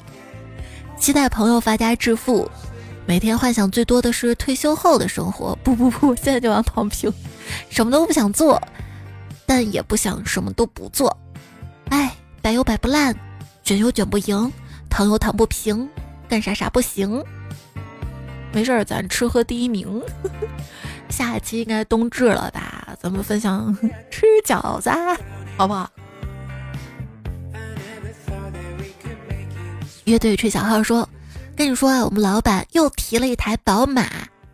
[0.99, 2.51] 期待朋友发家致富，
[3.07, 5.57] 每天幻想最多的是退休后的生活。
[5.65, 7.13] 不不不，现在就想躺平，
[7.69, 8.61] 什么都不想做，
[9.45, 11.17] 但也不想什么都不做。
[11.91, 13.15] 哎，摆又摆不烂，
[13.63, 14.53] 卷又卷不赢，
[14.89, 15.89] 躺又躺不平，
[16.29, 17.23] 干啥啥不行。
[18.53, 20.03] 没事儿，咱吃喝第一名。
[21.11, 22.97] 下一期应该冬至了吧？
[23.01, 23.77] 咱们分享
[24.11, 24.91] 吃饺子，
[25.57, 25.91] 好不好？
[30.05, 31.09] 乐队吹小号说
[31.57, 34.05] ：“跟你说啊，我们老板又提了一台宝马，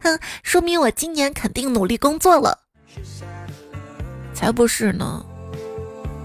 [0.02, 2.58] 哼，说明我今年肯定努力工作了。
[4.34, 5.24] 才不是呢！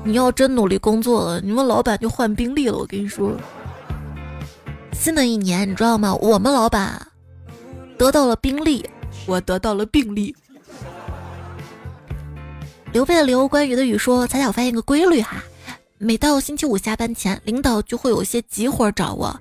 [0.03, 2.77] 你要真努力工作了，你们老板就换宾利了。
[2.77, 3.31] 我跟你说，
[4.91, 6.13] 新的一年你知道吗？
[6.15, 7.07] 我们老板
[7.97, 8.88] 得到了宾利。”
[9.25, 10.36] 我得到了病例。
[12.91, 15.41] 刘备的刘，关羽的羽说：“彩彩，我发现一个规律哈，
[15.97, 19.33] 每到星期五下班前，领导就会有些急活找我；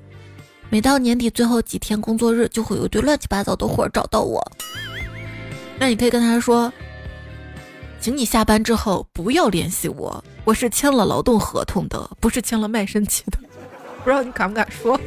[0.73, 4.43] 每到年底最后几天工作日，就会有一堆乱七八糟的活找到我。
[5.79, 6.73] 那你可以跟他说，
[8.01, 13.39] 请你下班之后不要联系我，我是签了劳动合同的，不是签了卖身契的。
[14.03, 14.99] 不知道你敢不敢说？”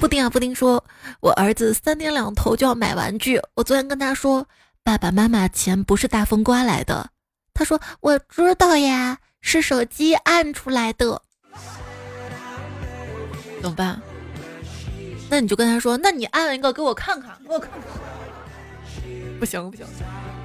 [0.00, 0.84] 布丁啊，布丁说
[1.22, 3.40] ：“我儿子三天两头就要买玩具。
[3.54, 4.48] 我昨天跟他说，
[4.82, 7.10] 爸爸妈妈钱不是大风刮来的。
[7.54, 11.22] 他说我知道呀，是手机按出来的。
[13.60, 14.00] 怎么办？
[15.28, 17.80] 那你就跟他说，那你按一个给我看看，给我看看。
[19.38, 19.86] 不行不行，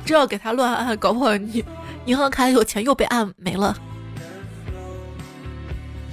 [0.06, 1.64] 这要给他乱按，搞不好你
[2.06, 3.78] 银行卡里有钱又被按没了。”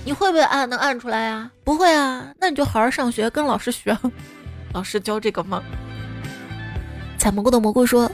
[0.04, 0.68] 你会不会按？
[0.68, 1.48] 能按出来呀？
[1.62, 3.96] 不会啊，那你就好好上学，跟老师学。
[4.74, 5.62] 老师教这个吗？
[7.18, 8.10] 采蘑菇的蘑菇说：“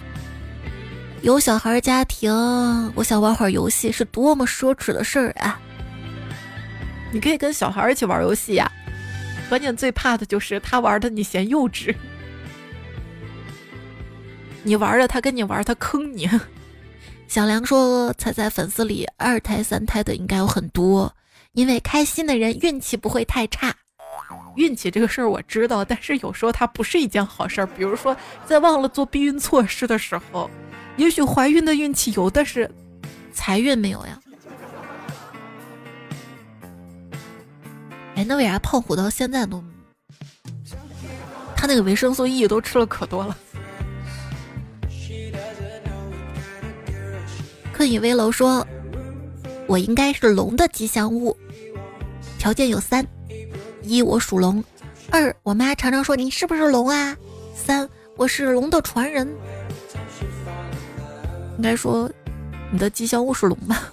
[1.23, 2.31] 有小孩家庭，
[2.95, 5.59] 我想玩会儿游戏，是多么奢侈的事儿啊！”
[7.11, 8.71] 你可以跟小孩一起玩游戏呀，
[9.49, 11.95] 关键最怕的就是他玩的你嫌幼稚，
[14.63, 16.29] 你玩的他跟你玩，他坑你。
[17.27, 21.15] 小梁说：“彩彩粉丝里二胎三胎的应该有很多。”
[21.53, 23.75] 因为开心的人运气不会太差，
[24.57, 27.67] 运气这个事儿我知道，但是有时候它不是一件好事儿。
[27.67, 28.17] 比如说，
[28.47, 30.49] 在忘了做避孕措施的时候，
[30.97, 32.71] 也许怀孕的运气有，但是
[33.33, 34.19] 财运没有呀。
[38.19, 39.63] 哎，那为啥胖虎到现在都？
[41.55, 43.39] 他那个维生素 E 都吃了可多了。
[47.73, 48.67] 困以危楼说
[49.69, 51.37] ：“我应该是龙的吉祥物，
[52.41, 53.07] 条件有三：
[53.83, 54.61] 一我属龙；
[55.11, 57.15] 二我妈常常说你是不是龙啊；
[57.55, 59.33] 三我是龙的传人。
[61.57, 62.11] 应该说
[62.73, 63.93] 你的吉祥物是龙吧？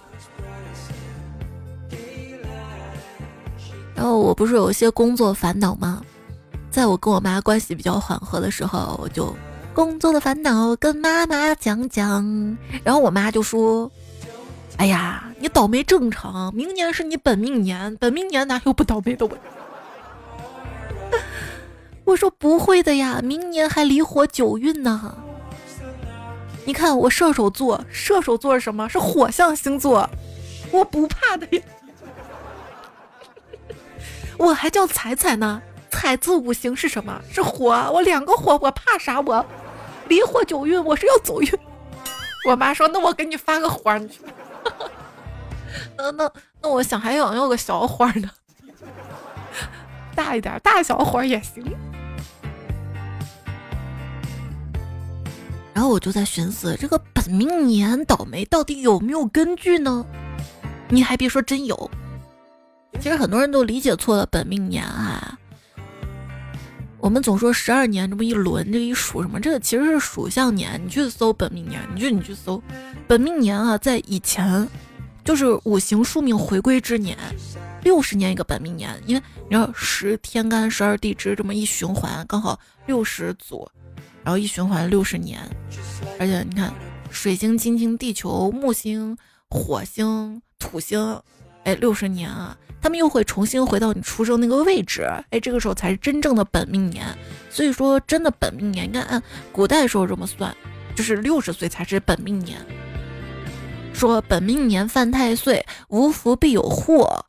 [3.96, 6.02] 然后我不是有些工作烦恼吗？”
[6.70, 9.34] 在我跟我妈关系比较缓和的时候，我就
[9.74, 13.90] 工作的烦恼跟妈妈讲讲，然后我妈就说
[14.76, 19.32] ：“哎呀，你倒霉正常，明年是你本命年，本命年哪有不倒霉的我？”
[22.04, 25.16] 我说不会的呀，明年还离火九运呢。
[26.66, 28.90] 你看我射手座，射手座是什么？
[28.90, 30.10] 是火象星座，
[30.72, 31.64] 我不怕的呀，
[34.38, 35.62] 我还叫彩彩呢。
[35.90, 37.22] 彩字五行是什么？
[37.32, 37.72] 是火。
[37.94, 39.22] 我两个火，我怕啥？
[39.22, 39.46] 我
[40.10, 41.50] 离火九运，我是要走运。
[42.48, 44.20] 我妈说：“那我给你发个火， 你。”
[45.98, 48.30] 那那那，我想还想要个小花呢，
[50.14, 51.64] 大一点，大小火也行。
[55.74, 60.06] 然后我就在寻思，这个本命年倒霉到底有没有根据呢？
[60.90, 61.90] 你还别说，真有。
[63.00, 65.38] 其实很多人都理解错了本命年啊。
[66.98, 69.40] 我们总说十二年这么一轮，这一数什么？
[69.40, 70.82] 这个其实是属相年。
[70.84, 72.60] 你去搜本命年，你就你去搜
[73.06, 74.68] 本命年啊，在以前
[75.24, 77.16] 就是五行宿命回归之年，
[77.84, 78.90] 六十年一个本命年。
[79.06, 83.70] 因为你知道十天干十二地支这么一循环，刚好六十组，
[84.24, 85.40] 然后一循环六十年。
[86.20, 86.74] 而且你看，
[87.12, 89.16] 水星、金星、地球、木星、
[89.48, 91.22] 火星、土星，
[91.66, 92.58] 哎，六十年啊。
[92.86, 97.04] 他们又会重新回到你出生那个位置，哎，这个时候才是真正的本命年。
[97.50, 99.20] 所以说，真的本命年，应该按
[99.52, 100.56] 古代时候这么算，
[100.96, 102.64] 就是六十岁才是本命年。
[103.92, 107.26] 说本命年犯太岁，无福必有祸。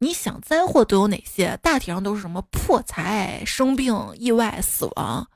[0.00, 1.56] 你想灾祸都有哪些？
[1.62, 5.28] 大体上都是什么破财、生病、意外、死亡。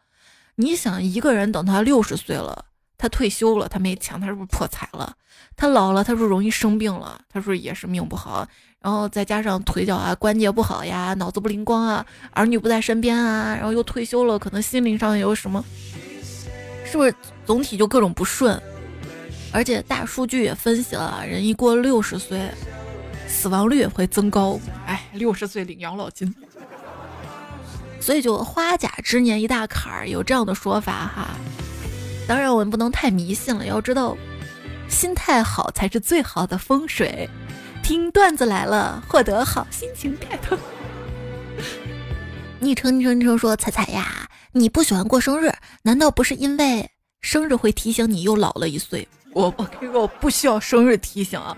[0.56, 2.64] 你想一个人等他六十岁了，
[2.98, 5.14] 他退休了，他没钱，他是不是破财了？
[5.56, 8.48] 他老了，他说容易生病了，他说也是命不好。
[8.82, 15.62] 然后再加上腿脚啊、关节不好呀、脑子不灵光啊、儿女不在身边啊，然后又退休了，可能心灵上有什么，
[16.84, 17.14] 是不是
[17.44, 18.60] 总体就各种不顺？
[19.52, 22.40] 而且大数据也分析了，人一过六十岁，
[23.28, 24.58] 死亡率也会增高。
[24.86, 26.34] 哎，六十岁领养老金，
[28.00, 31.30] 所以就花甲之年一大坎儿，有这样的说法哈。
[32.26, 34.16] 当然我们不能太迷信了，要知道，
[34.88, 37.28] 心态好才是最好的风水。
[37.90, 40.56] 听段子来了，获得好心情 get。
[42.60, 46.88] 昵称昵称昵称说彩彩呀，你不喜欢过生日，难道不是因为
[47.20, 49.08] 生日会提醒你又老了一岁？
[49.32, 51.56] 我我跟你说，我不需要生日提醒啊，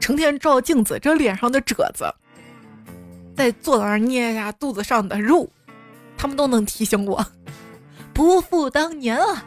[0.00, 2.10] 成天照镜子，这脸上的褶子，
[3.36, 5.46] 再坐那儿捏一下肚子上的肉，
[6.16, 7.22] 他们都能提醒我
[8.14, 9.44] 不复当年啊。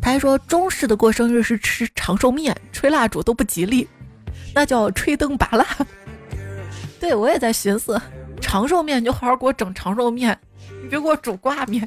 [0.00, 3.88] 他还说中式的过生日是吃长寿面，吹蜡烛都不吉利。
[4.54, 5.66] 那叫吹灯拔蜡。
[7.00, 8.00] 对我也在寻思，
[8.40, 10.38] 长寿面你就好好给我整长寿面，
[10.82, 11.86] 你别给我煮挂面。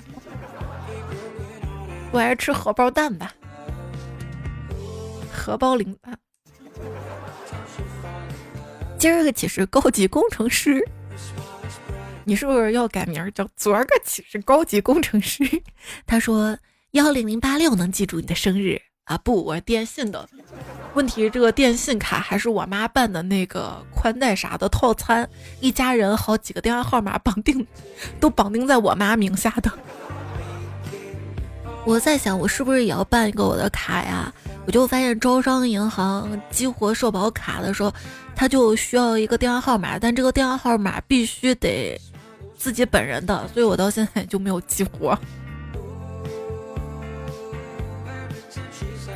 [2.11, 3.33] 我还是吃荷包蛋吧，
[5.31, 6.17] 荷包零蛋。
[8.97, 10.83] 今儿个起是高级工程师，
[12.23, 15.43] 你是不是要改名叫昨儿个起是高级工程师？
[16.05, 16.57] 他说
[16.91, 19.17] 幺零零八六能记住你的生日啊？
[19.19, 20.27] 不，我是电信的。
[20.93, 25.27] 问题，这个电信卡还是我妈办的那个宽带啥的套餐，
[25.61, 27.65] 一家人好几个电话号码绑定，
[28.19, 29.71] 都绑定在我妈名下的。
[31.85, 34.33] 我在想，我是不是也要办一个我的卡呀？
[34.65, 37.93] 我就发现招商银行激活社保卡的时候，
[38.35, 41.97] 它就需要一个电话号码，但这个电话号码必须得
[42.57, 45.17] 自己本人的，所以我到现在就没有激活。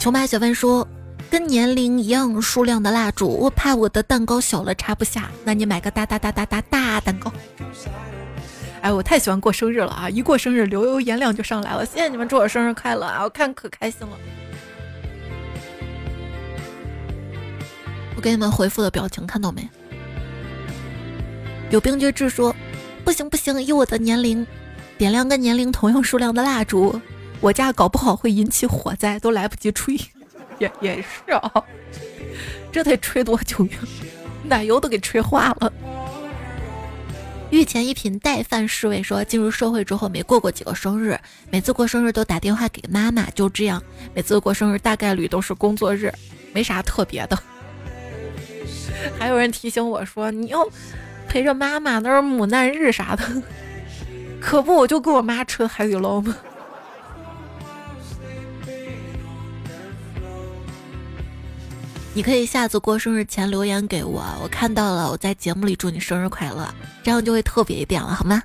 [0.01, 0.87] 穷白雪问说。
[1.29, 5.31] 跟年龄一样数量的蜡烛，我怕我的蛋糕小了插不下。
[5.45, 7.31] 那你买个大大大大大大蛋糕。
[8.81, 10.09] 哎，我太喜欢过生日了啊！
[10.09, 11.85] 一过生日，流油颜亮就上来了。
[11.85, 13.23] 谢谢你们祝我生日快乐啊！
[13.23, 14.17] 我看可开心了。
[18.17, 19.69] 我给你们回复的表情看到没？
[21.69, 22.53] 有冰绝志说
[23.05, 24.45] ：“不行不行，以我的年龄，
[24.97, 26.99] 点亮跟年龄同样数量的蜡烛，
[27.41, 29.99] 我家搞不好会引起火灾，都来不及吹。
[30.59, 31.51] 也也是啊，
[32.71, 33.71] 这得吹多久呀？
[34.43, 35.73] 奶油都给吹化了。
[37.49, 41.19] 御前一品带饭侍卫说，进入社会之后没过过几个生日，
[41.49, 43.81] 每次过生日都打电话给妈妈，就这样，
[44.13, 46.13] 每次过生日大概率都是工作日，
[46.53, 47.37] 没啥特别的。
[49.17, 50.65] 还有人提醒我说，你要
[51.27, 53.23] 陪着妈妈，那是母难日啥的，
[54.39, 56.37] 可不，我就跟我妈吃海底捞吗？
[62.13, 66.67] 你可以下次过生日前留言给我，我看到了，我在节目里祝你生日快乐，
[67.01, 68.43] 这样就会特别一点了，好吗？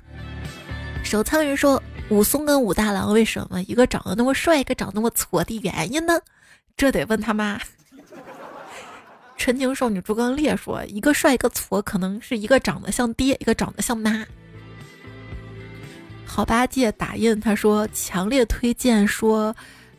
[1.03, 6.17] 守仓人说，武松跟武大郎为什么一个长得那么帅，一个长那么矬的原因呢？
[6.77, 7.59] 这得问他妈。
[9.35, 14.25] 纯情少女朱刚烈说，一个帅一个矬，可能是一个长得像爹，一个长得像妈。
[16.25, 19.53] 好八戒打印他说，强烈推荐说，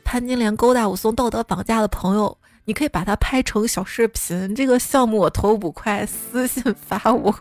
[0.05, 2.37] 潘金莲勾搭武松道德绑架的朋友。
[2.69, 7.35] 你可以把它拍成小视频，这个项目我投五块，私信发我。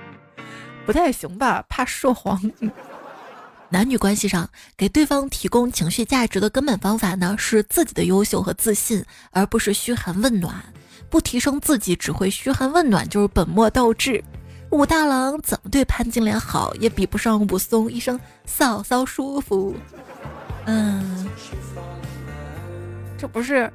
[0.84, 1.64] 不太行吧？
[1.66, 2.38] 怕涉黄。
[3.70, 4.46] 男女关系上，
[4.76, 10.54] 给对方提供情绪价值的根本方法呢，是自己的优秀和自信，而不是嘘寒问暖。
[11.08, 14.22] 不提升自己，只会嘘寒问暖，就是本末倒置。
[14.72, 19.74] 武大郎怎么对潘金莲好，也比不上武松一声嫂嫂舒服。
[20.66, 21.26] 嗯，
[23.16, 23.72] 这不是。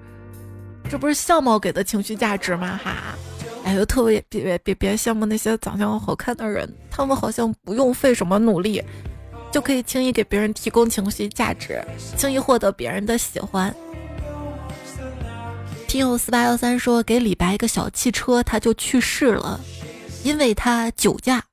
[0.90, 2.80] 这不是相貌给的情绪价值吗？
[2.82, 3.16] 哈，
[3.64, 8.82] 哎呦，特别别别别羡慕那些长相好看的人，他们好像不用费什么努力，
[9.52, 11.84] 就可以轻易给别人提供情绪价值，
[12.16, 13.76] 轻易获得别人的喜欢。
[15.88, 19.60] 听友四八幺三说给李白一个小汽车，他就去世了，
[20.24, 21.44] 因为他酒驾。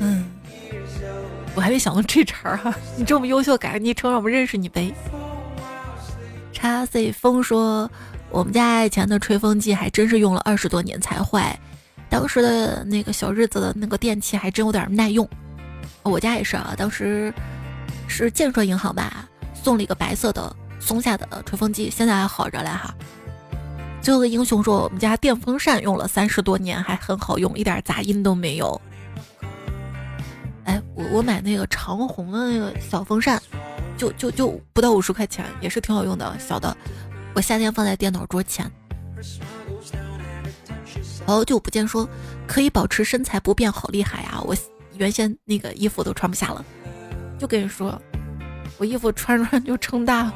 [0.00, 0.24] 嗯，
[1.54, 4.92] 我还没想到这茬儿哈，你这么优秀，改个昵称让我们认识你呗。
[6.62, 7.90] 叉 C 风说
[8.30, 11.58] ：“我们家以前的吹风机还真是用了二十多年才坏，
[12.08, 15.28] 当时的那个小日子的那个电器还真有点耐用。
[16.04, 17.34] 我家也是啊，当时
[18.06, 22.94] 是建设银行吧送了一个白色的松下的吹风机，现在还好着嘞哈。”
[24.00, 28.80] 最后的英雄说：“我们家电风扇用了三十多年还很好用，一点杂音都没有。”
[30.62, 33.42] 哎，我我买那个长虹的那个小风扇。
[34.02, 36.76] 就就就不到五十块钱，也是挺好用的，小的。
[37.36, 38.68] 我夏天放在电脑桌前。
[41.24, 42.08] 好久不见，说
[42.48, 44.42] 可以保持身材不变，好厉害呀！
[44.44, 44.56] 我
[44.96, 46.64] 原先那个衣服都穿不下了，
[47.38, 47.96] 就跟你说，
[48.76, 50.32] 我衣服穿穿就撑大了。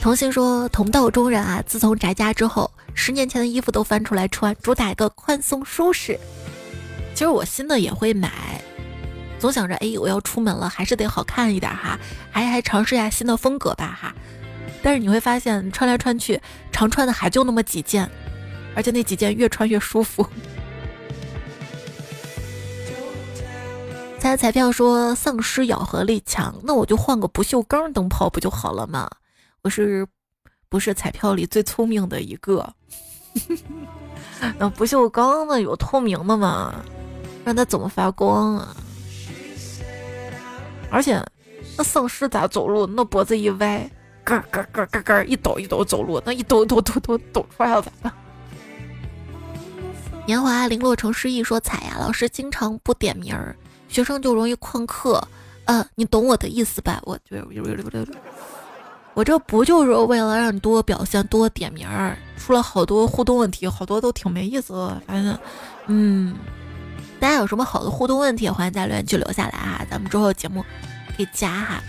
[0.00, 6.18] 童心说，同道中人啊，自从宅家之后，十年前的衣服都翻出来穿，主打一个宽松舒适。
[7.12, 8.30] 其实我新的也会买。
[9.46, 11.96] 总想着，哎，我要出门了，还是得好看一点哈，
[12.32, 14.12] 还还尝试一下新的风格吧哈。
[14.82, 16.40] 但是你会发现，穿来穿去，
[16.72, 18.10] 常穿的还就那么几件，
[18.74, 20.26] 而且那几件越穿越舒服。
[24.18, 29.08] 猜彩票说丧尸咬合力强，那我就换个不锈钢灯泡不就好了吗？
[29.62, 30.04] 我是
[30.68, 32.74] 不是彩票里最聪明的一个？
[34.58, 36.74] 那不锈钢的有透明的吗？
[37.44, 38.74] 让它怎么发光啊？
[40.90, 41.22] 而且，
[41.76, 42.86] 那丧尸咋走路？
[42.86, 43.90] 那脖子一歪，
[44.24, 48.12] 咯咯咯咯咯，一抖一抖走路，那一抖抖抖抖抖出来了咋办？
[50.26, 53.54] 年华零落成诗意，说彩呀，老师经常不点名儿，
[53.88, 55.22] 学生就容易旷课。
[55.66, 57.00] 嗯，你懂我的意思吧？
[57.04, 57.36] 我就
[59.14, 65.02] 我这不就是为了让你多表现、多点名儿，出了好多互动问题，好多都挺没意思的。
[65.06, 65.38] 反正，
[65.86, 66.34] 嗯。
[67.18, 70.64] 大家有什么好的互动问题，欢迎在留言区留下来哈，咱们之后节目
[71.16, 71.82] 可以加哈。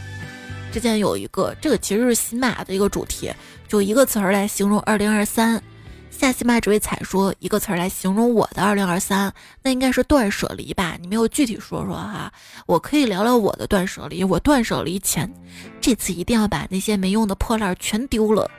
[0.72, 3.32] 之前有一个，这个其实是喜马的一个主题，
[3.68, 5.62] 就一个词儿来形容二零二三。
[6.10, 10.98] 下喜马只为彩说一个词儿来形容我的二零二三，那应该是断舍离吧？
[11.00, 12.32] 你没有具体说说哈？
[12.66, 14.24] 我可以聊聊我的断舍离。
[14.24, 15.32] 我断舍离前，
[15.80, 18.50] 这次一定要把那些没用的破烂全丢了。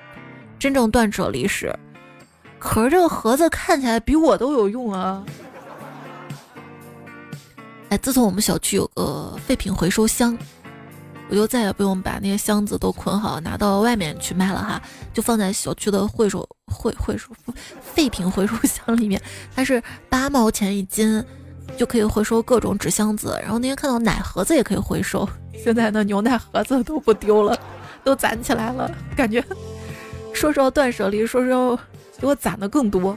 [0.59, 1.77] 真正断舍离时，
[2.61, 5.25] 可是这个盒子看起来比我都有用啊。
[7.91, 10.37] 哎，自从我们小区有个废品回收箱，
[11.31, 14.83] 我就再也不用把那些箱子都捆好拿到外面去卖了哈，
[15.15, 17.31] 就放在小区的回收回回收
[17.81, 19.21] 废品回收箱里面，
[19.55, 21.25] 它是八毛钱一斤，
[21.79, 23.39] 就可以回收各种纸箱子。
[23.41, 27.59] 然后那天看到奶盒子也可以回收，现在呢牛奶盒子都不丢了，
[28.05, 29.43] 都攒起来了，感觉
[30.35, 31.75] 说是要断舍离，说是要
[32.19, 33.17] 给我攒的更多。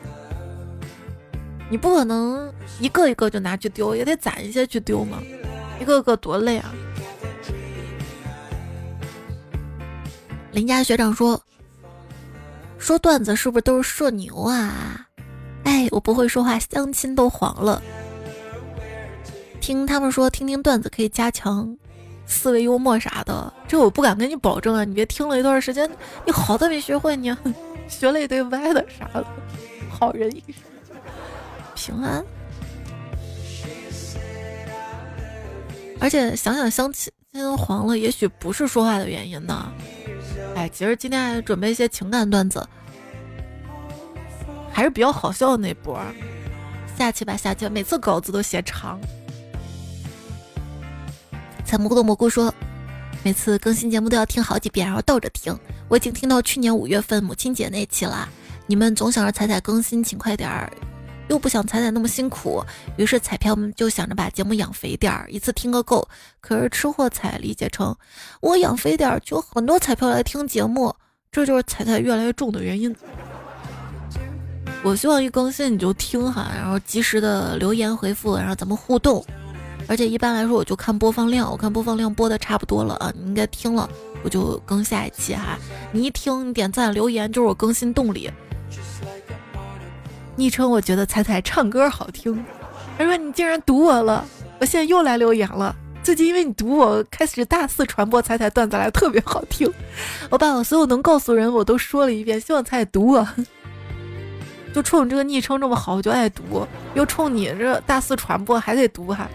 [1.72, 5.20] 你不可能一个一个就拿去丢，也得攒一些去丢嘛，
[5.80, 6.74] 一个个多累啊！
[10.52, 11.42] 林家学长说
[12.78, 15.08] ：“说段子是不是都是社牛啊？”
[15.64, 17.82] 哎，我不会说话，相亲都黄了。
[19.62, 21.78] 听他们说，听听段子可以加强
[22.26, 24.84] 思维幽默啥的，这我不敢跟你保证啊！
[24.84, 25.90] 你别听了一段时间，
[26.26, 27.34] 你好的没学会，你
[27.88, 29.26] 学了一堆歪的啥的。
[29.90, 30.64] 好人一生
[31.82, 32.24] 平安。
[36.00, 37.12] 而且想想相亲
[37.58, 39.72] 黄了，也许不是说话的原因呢。
[40.56, 42.68] 哎，其实今天还准备一些情感段子。
[44.72, 46.00] 还是比较好笑的那波，
[46.98, 49.00] 下期吧，下期每次稿子都写长。
[51.66, 52.54] 采蘑菇的蘑菇说，
[53.24, 55.58] 每次更新节目都要听好几遍，然后倒着听。
[55.88, 58.30] 我已经听到去年五月份母亲节那期了。
[58.68, 60.72] 你们总想着彩彩更新，请快点儿，
[61.32, 62.62] 又不想彩彩那么辛苦，
[62.98, 66.06] 于是彩票们就想着把节目养肥点儿，一次听个够。
[66.42, 67.96] 可是吃货彩理解成，
[68.42, 70.94] 我养肥点儿，就很多彩票来听节目，
[71.32, 72.94] 这就是彩彩越来越重的原因。
[74.84, 79.24] 我希望一更新你就听哈，然后及时的留言回复，然后咱们互动。
[79.88, 83.90] 而且一般来说，我就看播放量，我看播放量播的差不多了啊，你应该听了，
[84.22, 85.58] 我就更下一期哈。
[85.94, 88.30] 你一听，你点赞留言就是我更新动力。
[90.42, 92.44] 昵称我觉得彩彩唱歌好听，
[92.98, 94.26] 他说你竟然读我了，
[94.60, 95.76] 我现在又来留言了。
[96.02, 99.72] 最近因为你读我，开始大肆传播彩彩段子来，特别好听。
[100.32, 103.28] 我把我所有能告诉人我都说了一遍，希望彩彩读我。
[104.74, 106.66] 就冲你这个昵称这么好，我就爱读；
[106.96, 109.30] 又冲你这大肆传播，还得读哈。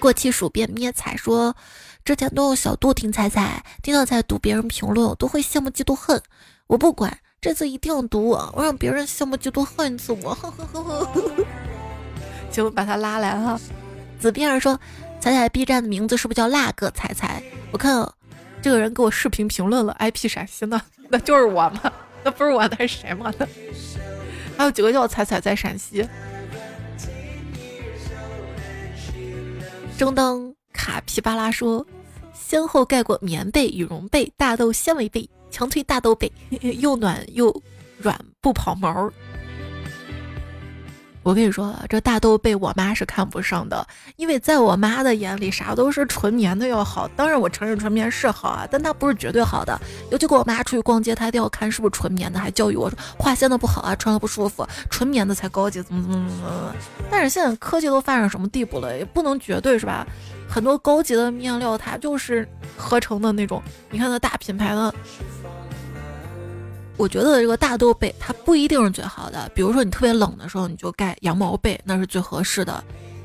[0.00, 1.54] 过期鼠便咩彩说，
[2.04, 6.20] 之前都用小度听彩彩，听到彩读别人评论，我都会羡慕嫉妒恨。
[6.66, 10.34] 我不管，这次一定要读我，我让别人羡慕嫉妒恨死我。
[10.34, 11.44] 呵呵呵呵。
[12.50, 13.58] 请把他拉来哈。
[14.18, 14.78] 紫边儿说，
[15.20, 17.42] 彩彩 B 站的名字是不是叫辣个彩彩？
[17.70, 18.06] 我看
[18.60, 21.90] 这个人给我视频评论了，IP 陕西呢， 那就是我嘛。
[22.22, 23.32] 那不是我，那是谁吗？
[24.58, 26.06] 还有几个叫彩彩在陕西。
[29.96, 31.86] 正当卡皮巴拉说，
[32.34, 36.30] 先后盖过棉被、羽绒被、大豆纤维被，强推大豆被，
[36.78, 37.54] 又暖又
[37.98, 39.10] 软，不跑毛。
[41.22, 43.86] 我跟你说，这大豆被我妈是看不上的，
[44.16, 47.06] 因为在我妈的眼里，啥都是纯棉的要好。
[47.08, 49.78] 当然，我承认纯棉是好啊，但它不是绝对好的。
[50.10, 56.74] 尤其跟我妈出去逛街，她一定要看是不是纯棉的，还教育我说化纤的不好啊，穿了不舒服，纯棉的才高级，怎么怎么怎么怎么。
[57.10, 60.06] 但是现在科技都发展什么地步了，也不能绝对是吧？
[60.50, 62.46] 很多高级的面料它就是
[62.76, 64.92] 合成的那种，你看那大品牌的。
[66.96, 72.74] 我觉得这个大豆被它不一定是最好的，比如说你特别冷的时候，你就盖羊毛被，那是最合适的；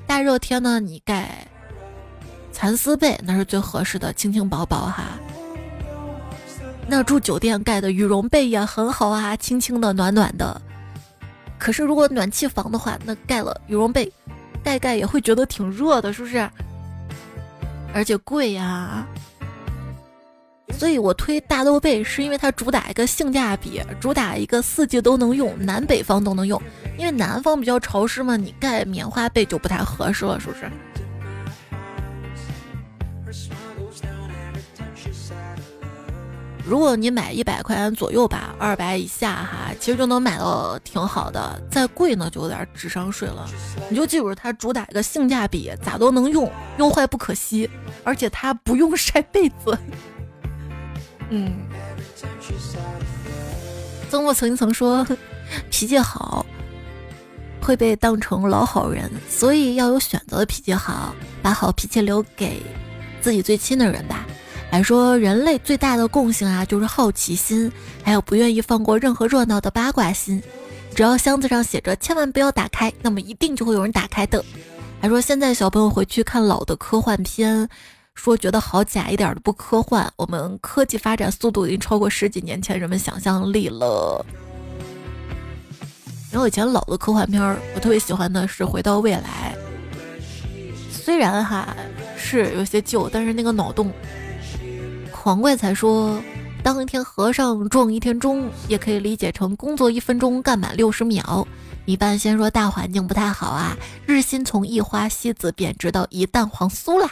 [0.07, 1.45] 大热天呢，你盖
[2.53, 5.19] 蚕丝被，那是最合适的，轻轻薄薄哈。
[6.88, 10.61] 那住酒店盖的羽绒被也很好啊，轻轻的，暖暖的。
[11.57, 14.09] 可是如果暖气房的话，那盖了羽绒被，
[14.63, 16.49] 盖盖也会觉得挺热的，是不是？
[17.95, 19.07] 而且贵呀。
[20.77, 26.61] 所以我推大豆被，是因为它主打一个性价比，主打一个四季都能用，南北方都能用。
[26.97, 30.69] 因为南方比较潮湿嘛，你盖棉花被就不太合适了，是不是？
[36.68, 41.61] 如果你买一百块钱左右吧，二百以下哈，其实就能买到挺好的。
[41.70, 43.47] 再贵呢，就有点智商税了。
[43.88, 47.70] 你就记住，它主打一个性价比，咋都能用，用坏不可惜，
[48.03, 49.78] 而且它不用晒被子。
[51.30, 51.53] 嗯，
[54.09, 55.05] 曾墨曾经曾说，
[55.70, 56.43] 脾气好
[57.61, 61.13] 会被当成老好人，所以要有选择的脾气好，
[61.43, 62.63] 把好脾气留给
[63.22, 64.26] 自己最亲的人吧。
[64.76, 67.71] 还说人类最大的共性啊，就是好奇心，
[68.03, 70.43] 还有不愿意放过任何热闹的八卦心。
[70.93, 74.43] 只要箱子上写着千万不要打开，那么一定就会有人打开的。
[74.99, 77.69] 还说现在小朋友回去看老的科幻片。
[78.15, 84.26] 说觉得好假一点都不科幻，我们科技发展速度已经超过十几年前人们想象力了。
[86.34, 89.55] 然后以前老的科幻片儿，我特别喜欢的是《回到未来》，
[90.93, 91.73] 虽然哈
[92.17, 93.89] 是有些旧，但是那个脑洞。
[95.26, 96.21] 狂怪才说，
[96.61, 101.47] 当一天和尚撞一天钟，也可以理解成工作一分钟干满六十秒。
[101.86, 107.09] 一半先说大环境不太好啊，日薪从一花西子贬值到一蛋黄酥啦。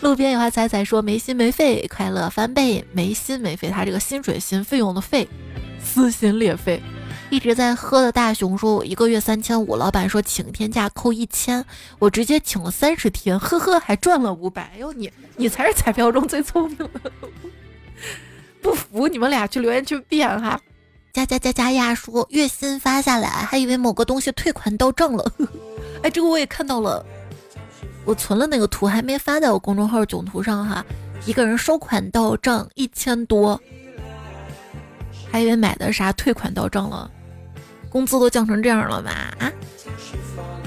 [0.00, 3.68] 路边有花彩彩说没心没肺，快乐翻倍，没心没肺。
[3.68, 5.28] 他这个薪水薪费用的费，
[5.78, 6.82] 撕心裂肺。
[7.28, 11.64] 一直在喝的大熊说：“我一个月三千五，老板说请天假扣一千，
[11.98, 14.72] 我直接请了三十天，呵呵，还赚了五百。
[14.78, 17.12] 哟，你你才是彩票中最聪明的，
[18.62, 20.60] 不服你们俩去留言区辩哈。”
[21.12, 25.32] 加加加加呀说月薪发下来，还以为某个东西退款到账了。
[26.04, 27.04] 哎，这个我也看到了，
[28.04, 30.84] 我存了那个图还没发在我公众号囧图上哈。
[31.24, 33.58] 一个人收款到账一千多，
[35.32, 37.10] 还以为买的啥退款到账了，
[37.96, 39.10] 工资都降成这样了吧？
[39.38, 39.50] 啊，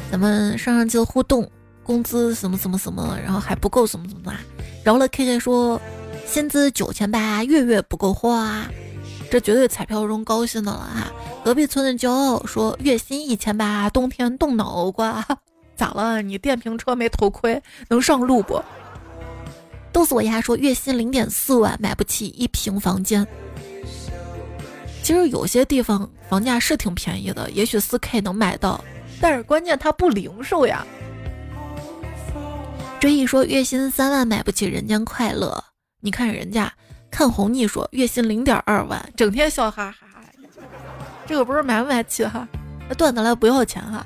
[0.10, 1.48] 咱们上上期的互动，
[1.84, 4.40] 工资什么什么什么，然后还不够什么什么啊？
[4.84, 5.80] 饶了 K K 说
[6.26, 8.66] 薪资九千八，月月不够花。
[9.30, 11.12] 这绝对彩票中高兴的了哈！
[11.46, 15.24] 隔壁村的骄傲说月薪一千八，冬天冻脑瓜。
[15.76, 16.24] 咋了？
[16.24, 18.60] 你电瓶车没头盔，能上路不？
[19.92, 23.28] 都是我丫说月薪零点四万，买不起一平房间。
[25.10, 28.80] 其实有些地方房价是挺便宜的，也许四 K 能买到，
[29.20, 30.86] 但是关键它不零售呀。
[33.00, 35.64] 追忆说月薪三万买不起人间快乐，
[36.00, 36.72] 你看人家。
[37.10, 40.22] 看红腻说月薪零点二万，整天笑哈哈。
[41.26, 42.48] 这个不是买不买起哈？
[42.88, 44.06] 那段子来不要钱哈。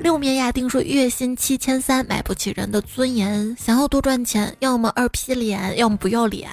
[0.00, 6.50] 六面亚丁说月薪七千三买不起人的尊严，想要多赚钱，要么二批脸，要么不要脸。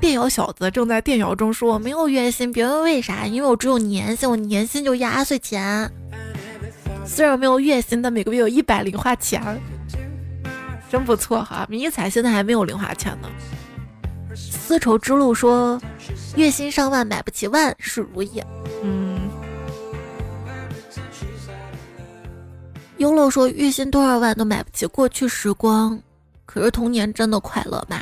[0.00, 5.90] 电摇小子正在电摇中说我没有月薪，别问为啥，因为我只有年薪，我年薪就压岁钱。
[7.04, 9.60] 虽然没有月薪，但每个月有一百零花钱，
[10.90, 11.66] 真不错哈。
[11.68, 13.28] 迷彩现在还没有零花钱呢。
[14.34, 15.78] 丝绸之路说，
[16.34, 18.42] 月薪上万买不起万事如意。
[18.82, 19.28] 嗯。
[22.96, 26.00] 优乐说，月薪多少万都买不起过去时光，
[26.46, 28.00] 可是童年真的快乐吗？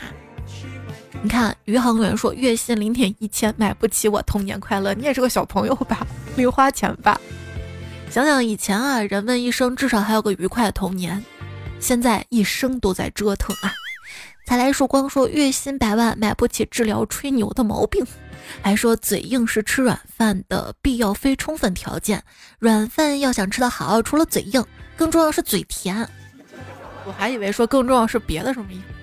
[1.20, 4.94] 你看，余杭员说，月薪零点一千买不起我童年快乐。
[4.94, 6.06] 你也是个小朋友吧？
[6.36, 7.20] 零花钱吧？
[8.08, 11.22] 想想以前啊，人们一生至少还有个愉快的童年，
[11.80, 13.72] 现在一生都在折腾啊。
[14.46, 18.06] 才来说光说月薪百万买不起治疗吹牛的毛病，
[18.62, 22.22] 还说嘴硬是吃软饭的必要非充分条件。
[22.60, 24.64] 软饭要想吃得好，除了嘴硬，
[24.96, 26.08] 更重要是嘴甜。
[27.04, 28.97] 我还以为说更重要是别的什么意思。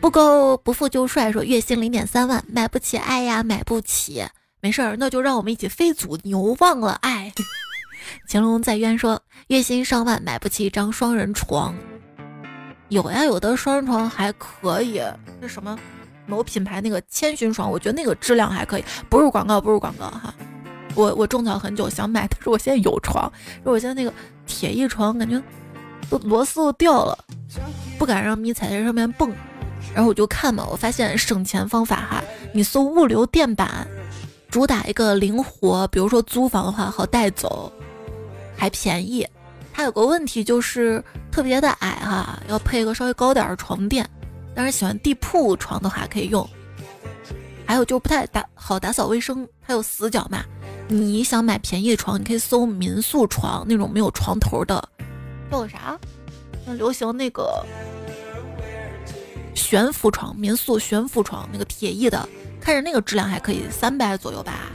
[0.00, 4.24] 不够不富就帅说月薪零点三万买不起爱呀，买不起。
[4.60, 7.32] 没事儿，那就让我们一起飞祖牛忘了爱。
[8.28, 11.74] 乾隆在渊说月薪上万买不起一张双人床。
[12.88, 15.02] 有呀，有的双人床还可以，
[15.40, 15.78] 那什么
[16.26, 20.32] 某品牌那个千寻床，我觉得那个质量还可以，不是广告，不是广告哈。
[20.94, 23.30] 我我种草很久想买， 但是我现在有床，
[23.64, 24.12] 我现在那个
[24.46, 25.40] 铁艺床感觉
[26.08, 27.18] 都螺丝都掉了，
[27.98, 29.32] 不敢让咪踩在上面蹦。
[29.94, 33.86] 然后我就看嘛，我发现省钱方法哈，你搜物流垫板，
[34.50, 37.72] 主打一个灵活，比如说租房的话好带走，
[38.56, 39.26] 还便宜。
[39.72, 44.08] 它有个问题就是特别的矮哈，要配一个稍微高点的床垫。
[44.54, 46.48] 当然喜欢地铺床的话可以用。
[47.64, 50.42] 还有就不太打好打扫卫生，它有死角嘛。
[50.88, 54.88] 你想买便宜的床，你可以搜民宿床那种没有床头的，
[55.50, 55.98] 叫啥？
[56.66, 57.64] 那流行那个
[59.58, 62.26] 悬浮床，民宿悬浮床那个铁艺的，
[62.60, 64.70] 看着那个质量还可以，三百左右吧。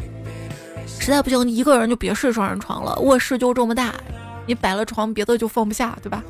[1.00, 3.96] 实在不行，你一个人就别睡双人床了，卧室就这么大。
[4.46, 6.22] 你摆了床，别的就放不下，对吧？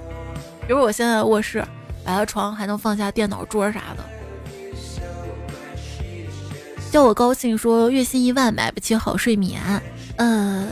[0.68, 1.66] 比如我现在卧室
[2.06, 4.04] 摆了床，还能放下电脑桌啥的。
[6.92, 9.60] 叫我高兴说月薪一万买不起好睡眠，
[10.18, 10.70] 嗯，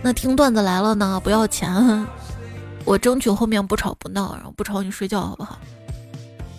[0.00, 2.06] 那听段子来了呢，不要钱，
[2.86, 5.58] 我争取后面不吵不闹，然后不吵你睡觉好不好？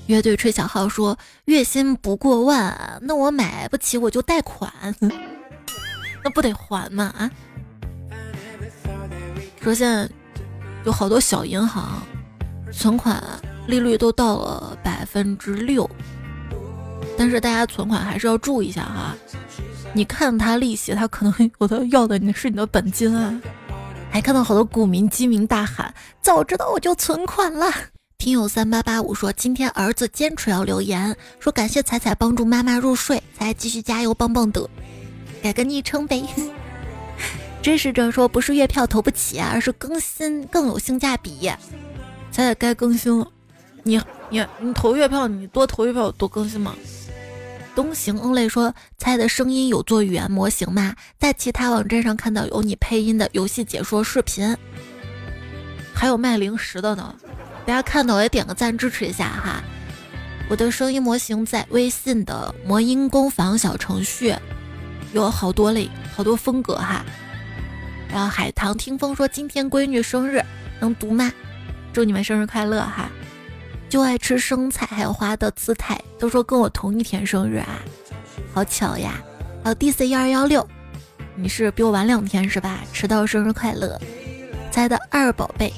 [0.08, 4.72] 乐队吹小号说月薪不过万，那我买不起我就贷款，
[6.24, 7.14] 那不得还吗？
[7.18, 7.32] 啊？
[9.62, 10.10] 说现在
[10.86, 12.02] 有好多小银行
[12.72, 13.24] 存款
[13.66, 15.90] 利率都到了百分之六，
[17.18, 19.16] 但是大家存款还是要注意一下哈。
[19.94, 23.42] 你看他利息，他可能有的要的你是你的本金啊。
[24.12, 25.92] 还看到好多股民鸡鸣大喊
[26.22, 27.72] ：“早知道我就存款了。”
[28.24, 34.66] 听友三八八五说今天儿子坚持要留言，说感谢彩彩帮助妈妈入睡，才继续加油棒棒的，
[35.42, 36.26] 改个昵称呗。
[37.62, 41.52] 支持者说：“不是月票投不起，而是更新更有性价比。”
[42.32, 43.30] 彩彩该更新了，
[43.84, 44.00] 你
[44.30, 46.74] 你你投月票，你多投月票多更新吗？
[47.76, 50.96] 东行恩泪说：“猜的声音有做语言模型吗？
[51.20, 54.56] 在其他网站上看到有你配音的游戏解说视频，
[55.94, 57.14] 还有卖零食的呢。
[57.66, 59.64] 大家看到也点个赞支持一下哈。
[60.50, 64.36] 我的声音模型在微信的魔音工坊小程序。”
[65.14, 67.06] 有好多类，好多风格哈。
[68.12, 70.44] 然后海棠听风说今天闺女生日，
[70.80, 71.32] 能读吗？
[71.94, 73.10] 祝你们生日快乐哈！
[73.88, 77.80] 就爱吃生菜，还有花的姿态，都说跟我同一天生日啊，
[78.56, 79.22] 好巧呀！
[79.64, 80.68] 还有 D C 幺二幺六，
[81.36, 82.80] 你是比我晚两天是吧？
[82.92, 84.02] 迟到生日快乐！
[84.72, 85.72] 猜的二宝贝，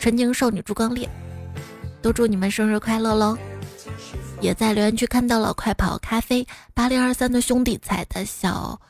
[0.00, 1.08] 纯情少女朱光烈，
[2.00, 3.36] 都祝你们生日快乐喽！
[4.40, 8.80] 也在留言区看到了快跑咖啡八零二三的兄弟踩的小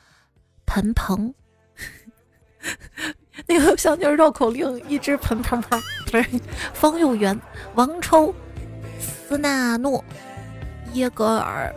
[0.67, 1.33] 盆鹏。
[3.47, 6.41] 那个香蕉绕口令，一只盆盆盆，不是
[6.75, 7.41] 方佑元、
[7.75, 8.35] 王抽、
[9.01, 10.05] 斯纳诺、
[10.93, 11.75] 耶格尔、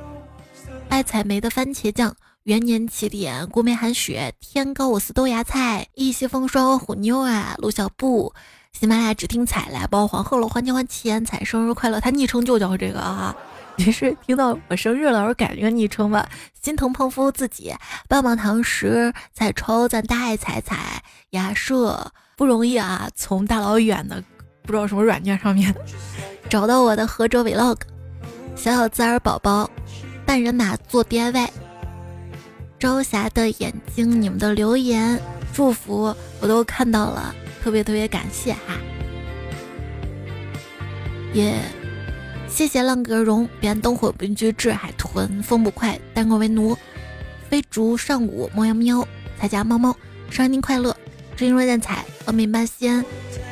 [0.89, 2.13] 爱采梅的番茄酱、
[2.43, 8.33] 元年起点、孤梅寒雪、天高我似豆芽菜、一袭风霜、虎妞啊、陆小布、
[8.77, 13.35] 喜马拉雅只听彩来包黄鹤楼欢庆欢钱财生日快乐，他昵称就叫这个啊。
[13.75, 16.27] 你是听到我生日了，我改一个昵称吧，
[16.61, 17.73] 心疼胖夫自己，
[18.07, 24.23] 棒棒糖石彩抽赞大爱彩彩亚瑟不容易啊，从大老远的
[24.63, 25.73] 不知道什么软件上面
[26.49, 27.77] 找到我的合着 vlog，
[28.55, 29.69] 小小自儿宝宝
[30.25, 31.49] 半人马做 DIY，
[32.79, 35.21] 朝霞的眼睛，你们的留言
[35.53, 38.79] 祝福我都看到了，特别特别感谢哈，
[41.33, 41.53] 也。
[42.47, 46.77] 谢谢浪格荣，彼岸灯火不居志海豚，风不快，待我为奴，
[47.49, 49.07] 飞竹上午，猫喵喵，
[49.39, 49.95] 彩家猫猫，
[50.29, 50.93] 生日快乐，
[51.37, 53.05] 知音若见彩，峨眉八仙，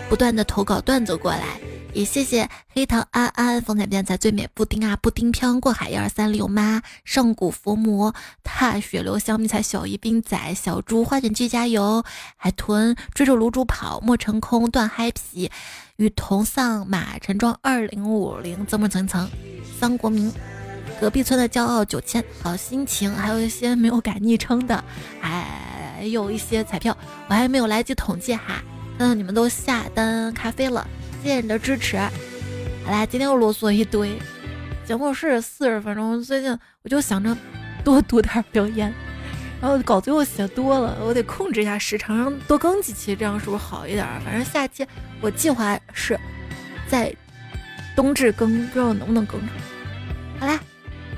[0.09, 1.57] 不断的投稿段子过来，
[1.93, 8.13] 也谢谢黑糖安安，风采变彩最美布丁啊，布丁飘过海，一二三六妈，上古佛魔，
[8.43, 12.03] 踏雪流香，迷彩小一冰仔，小猪花卷机加油，
[12.37, 15.51] 海豚追着卤煮跑，莫成空断嗨皮。
[15.97, 19.29] 与同丧马陈庄二零五零曾木层层，
[19.79, 20.31] 桑国明，
[21.01, 24.81] 隔壁村的骄傲九千，好心情，还有一些没有改昵称的，
[25.19, 28.63] 还有一些彩票，我还没有来及统计哈。
[28.97, 30.87] 看到你们都下单咖啡了，
[31.21, 31.97] 谢谢你的支持。
[31.97, 34.17] 好啦，今天又啰嗦一堆，
[34.85, 37.35] 节目是四十分钟，最近我就想着
[37.83, 38.93] 多读点留言。
[39.61, 44.07] 然后稿子又写多了，我得控制一下时长，多更几期，这样是不是好一点？
[44.23, 44.87] 反正下期
[45.19, 46.17] 我计划是
[46.87, 47.13] 在
[47.95, 49.49] 冬至更，不知道能不能更上。
[50.39, 50.57] 好啦，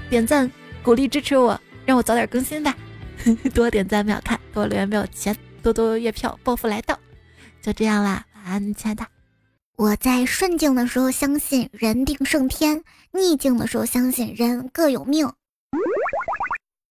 [0.09, 2.75] 点赞鼓励支持我，让我早点更新吧。
[3.53, 6.99] 多点赞秒看，多留言秒钱，多多月票暴富来到。
[7.61, 9.05] 就这样啦，晚安，亲爱的。
[9.77, 15.31] 我在顺境的时候相信人定胜天，逆境的时候相信人各有命。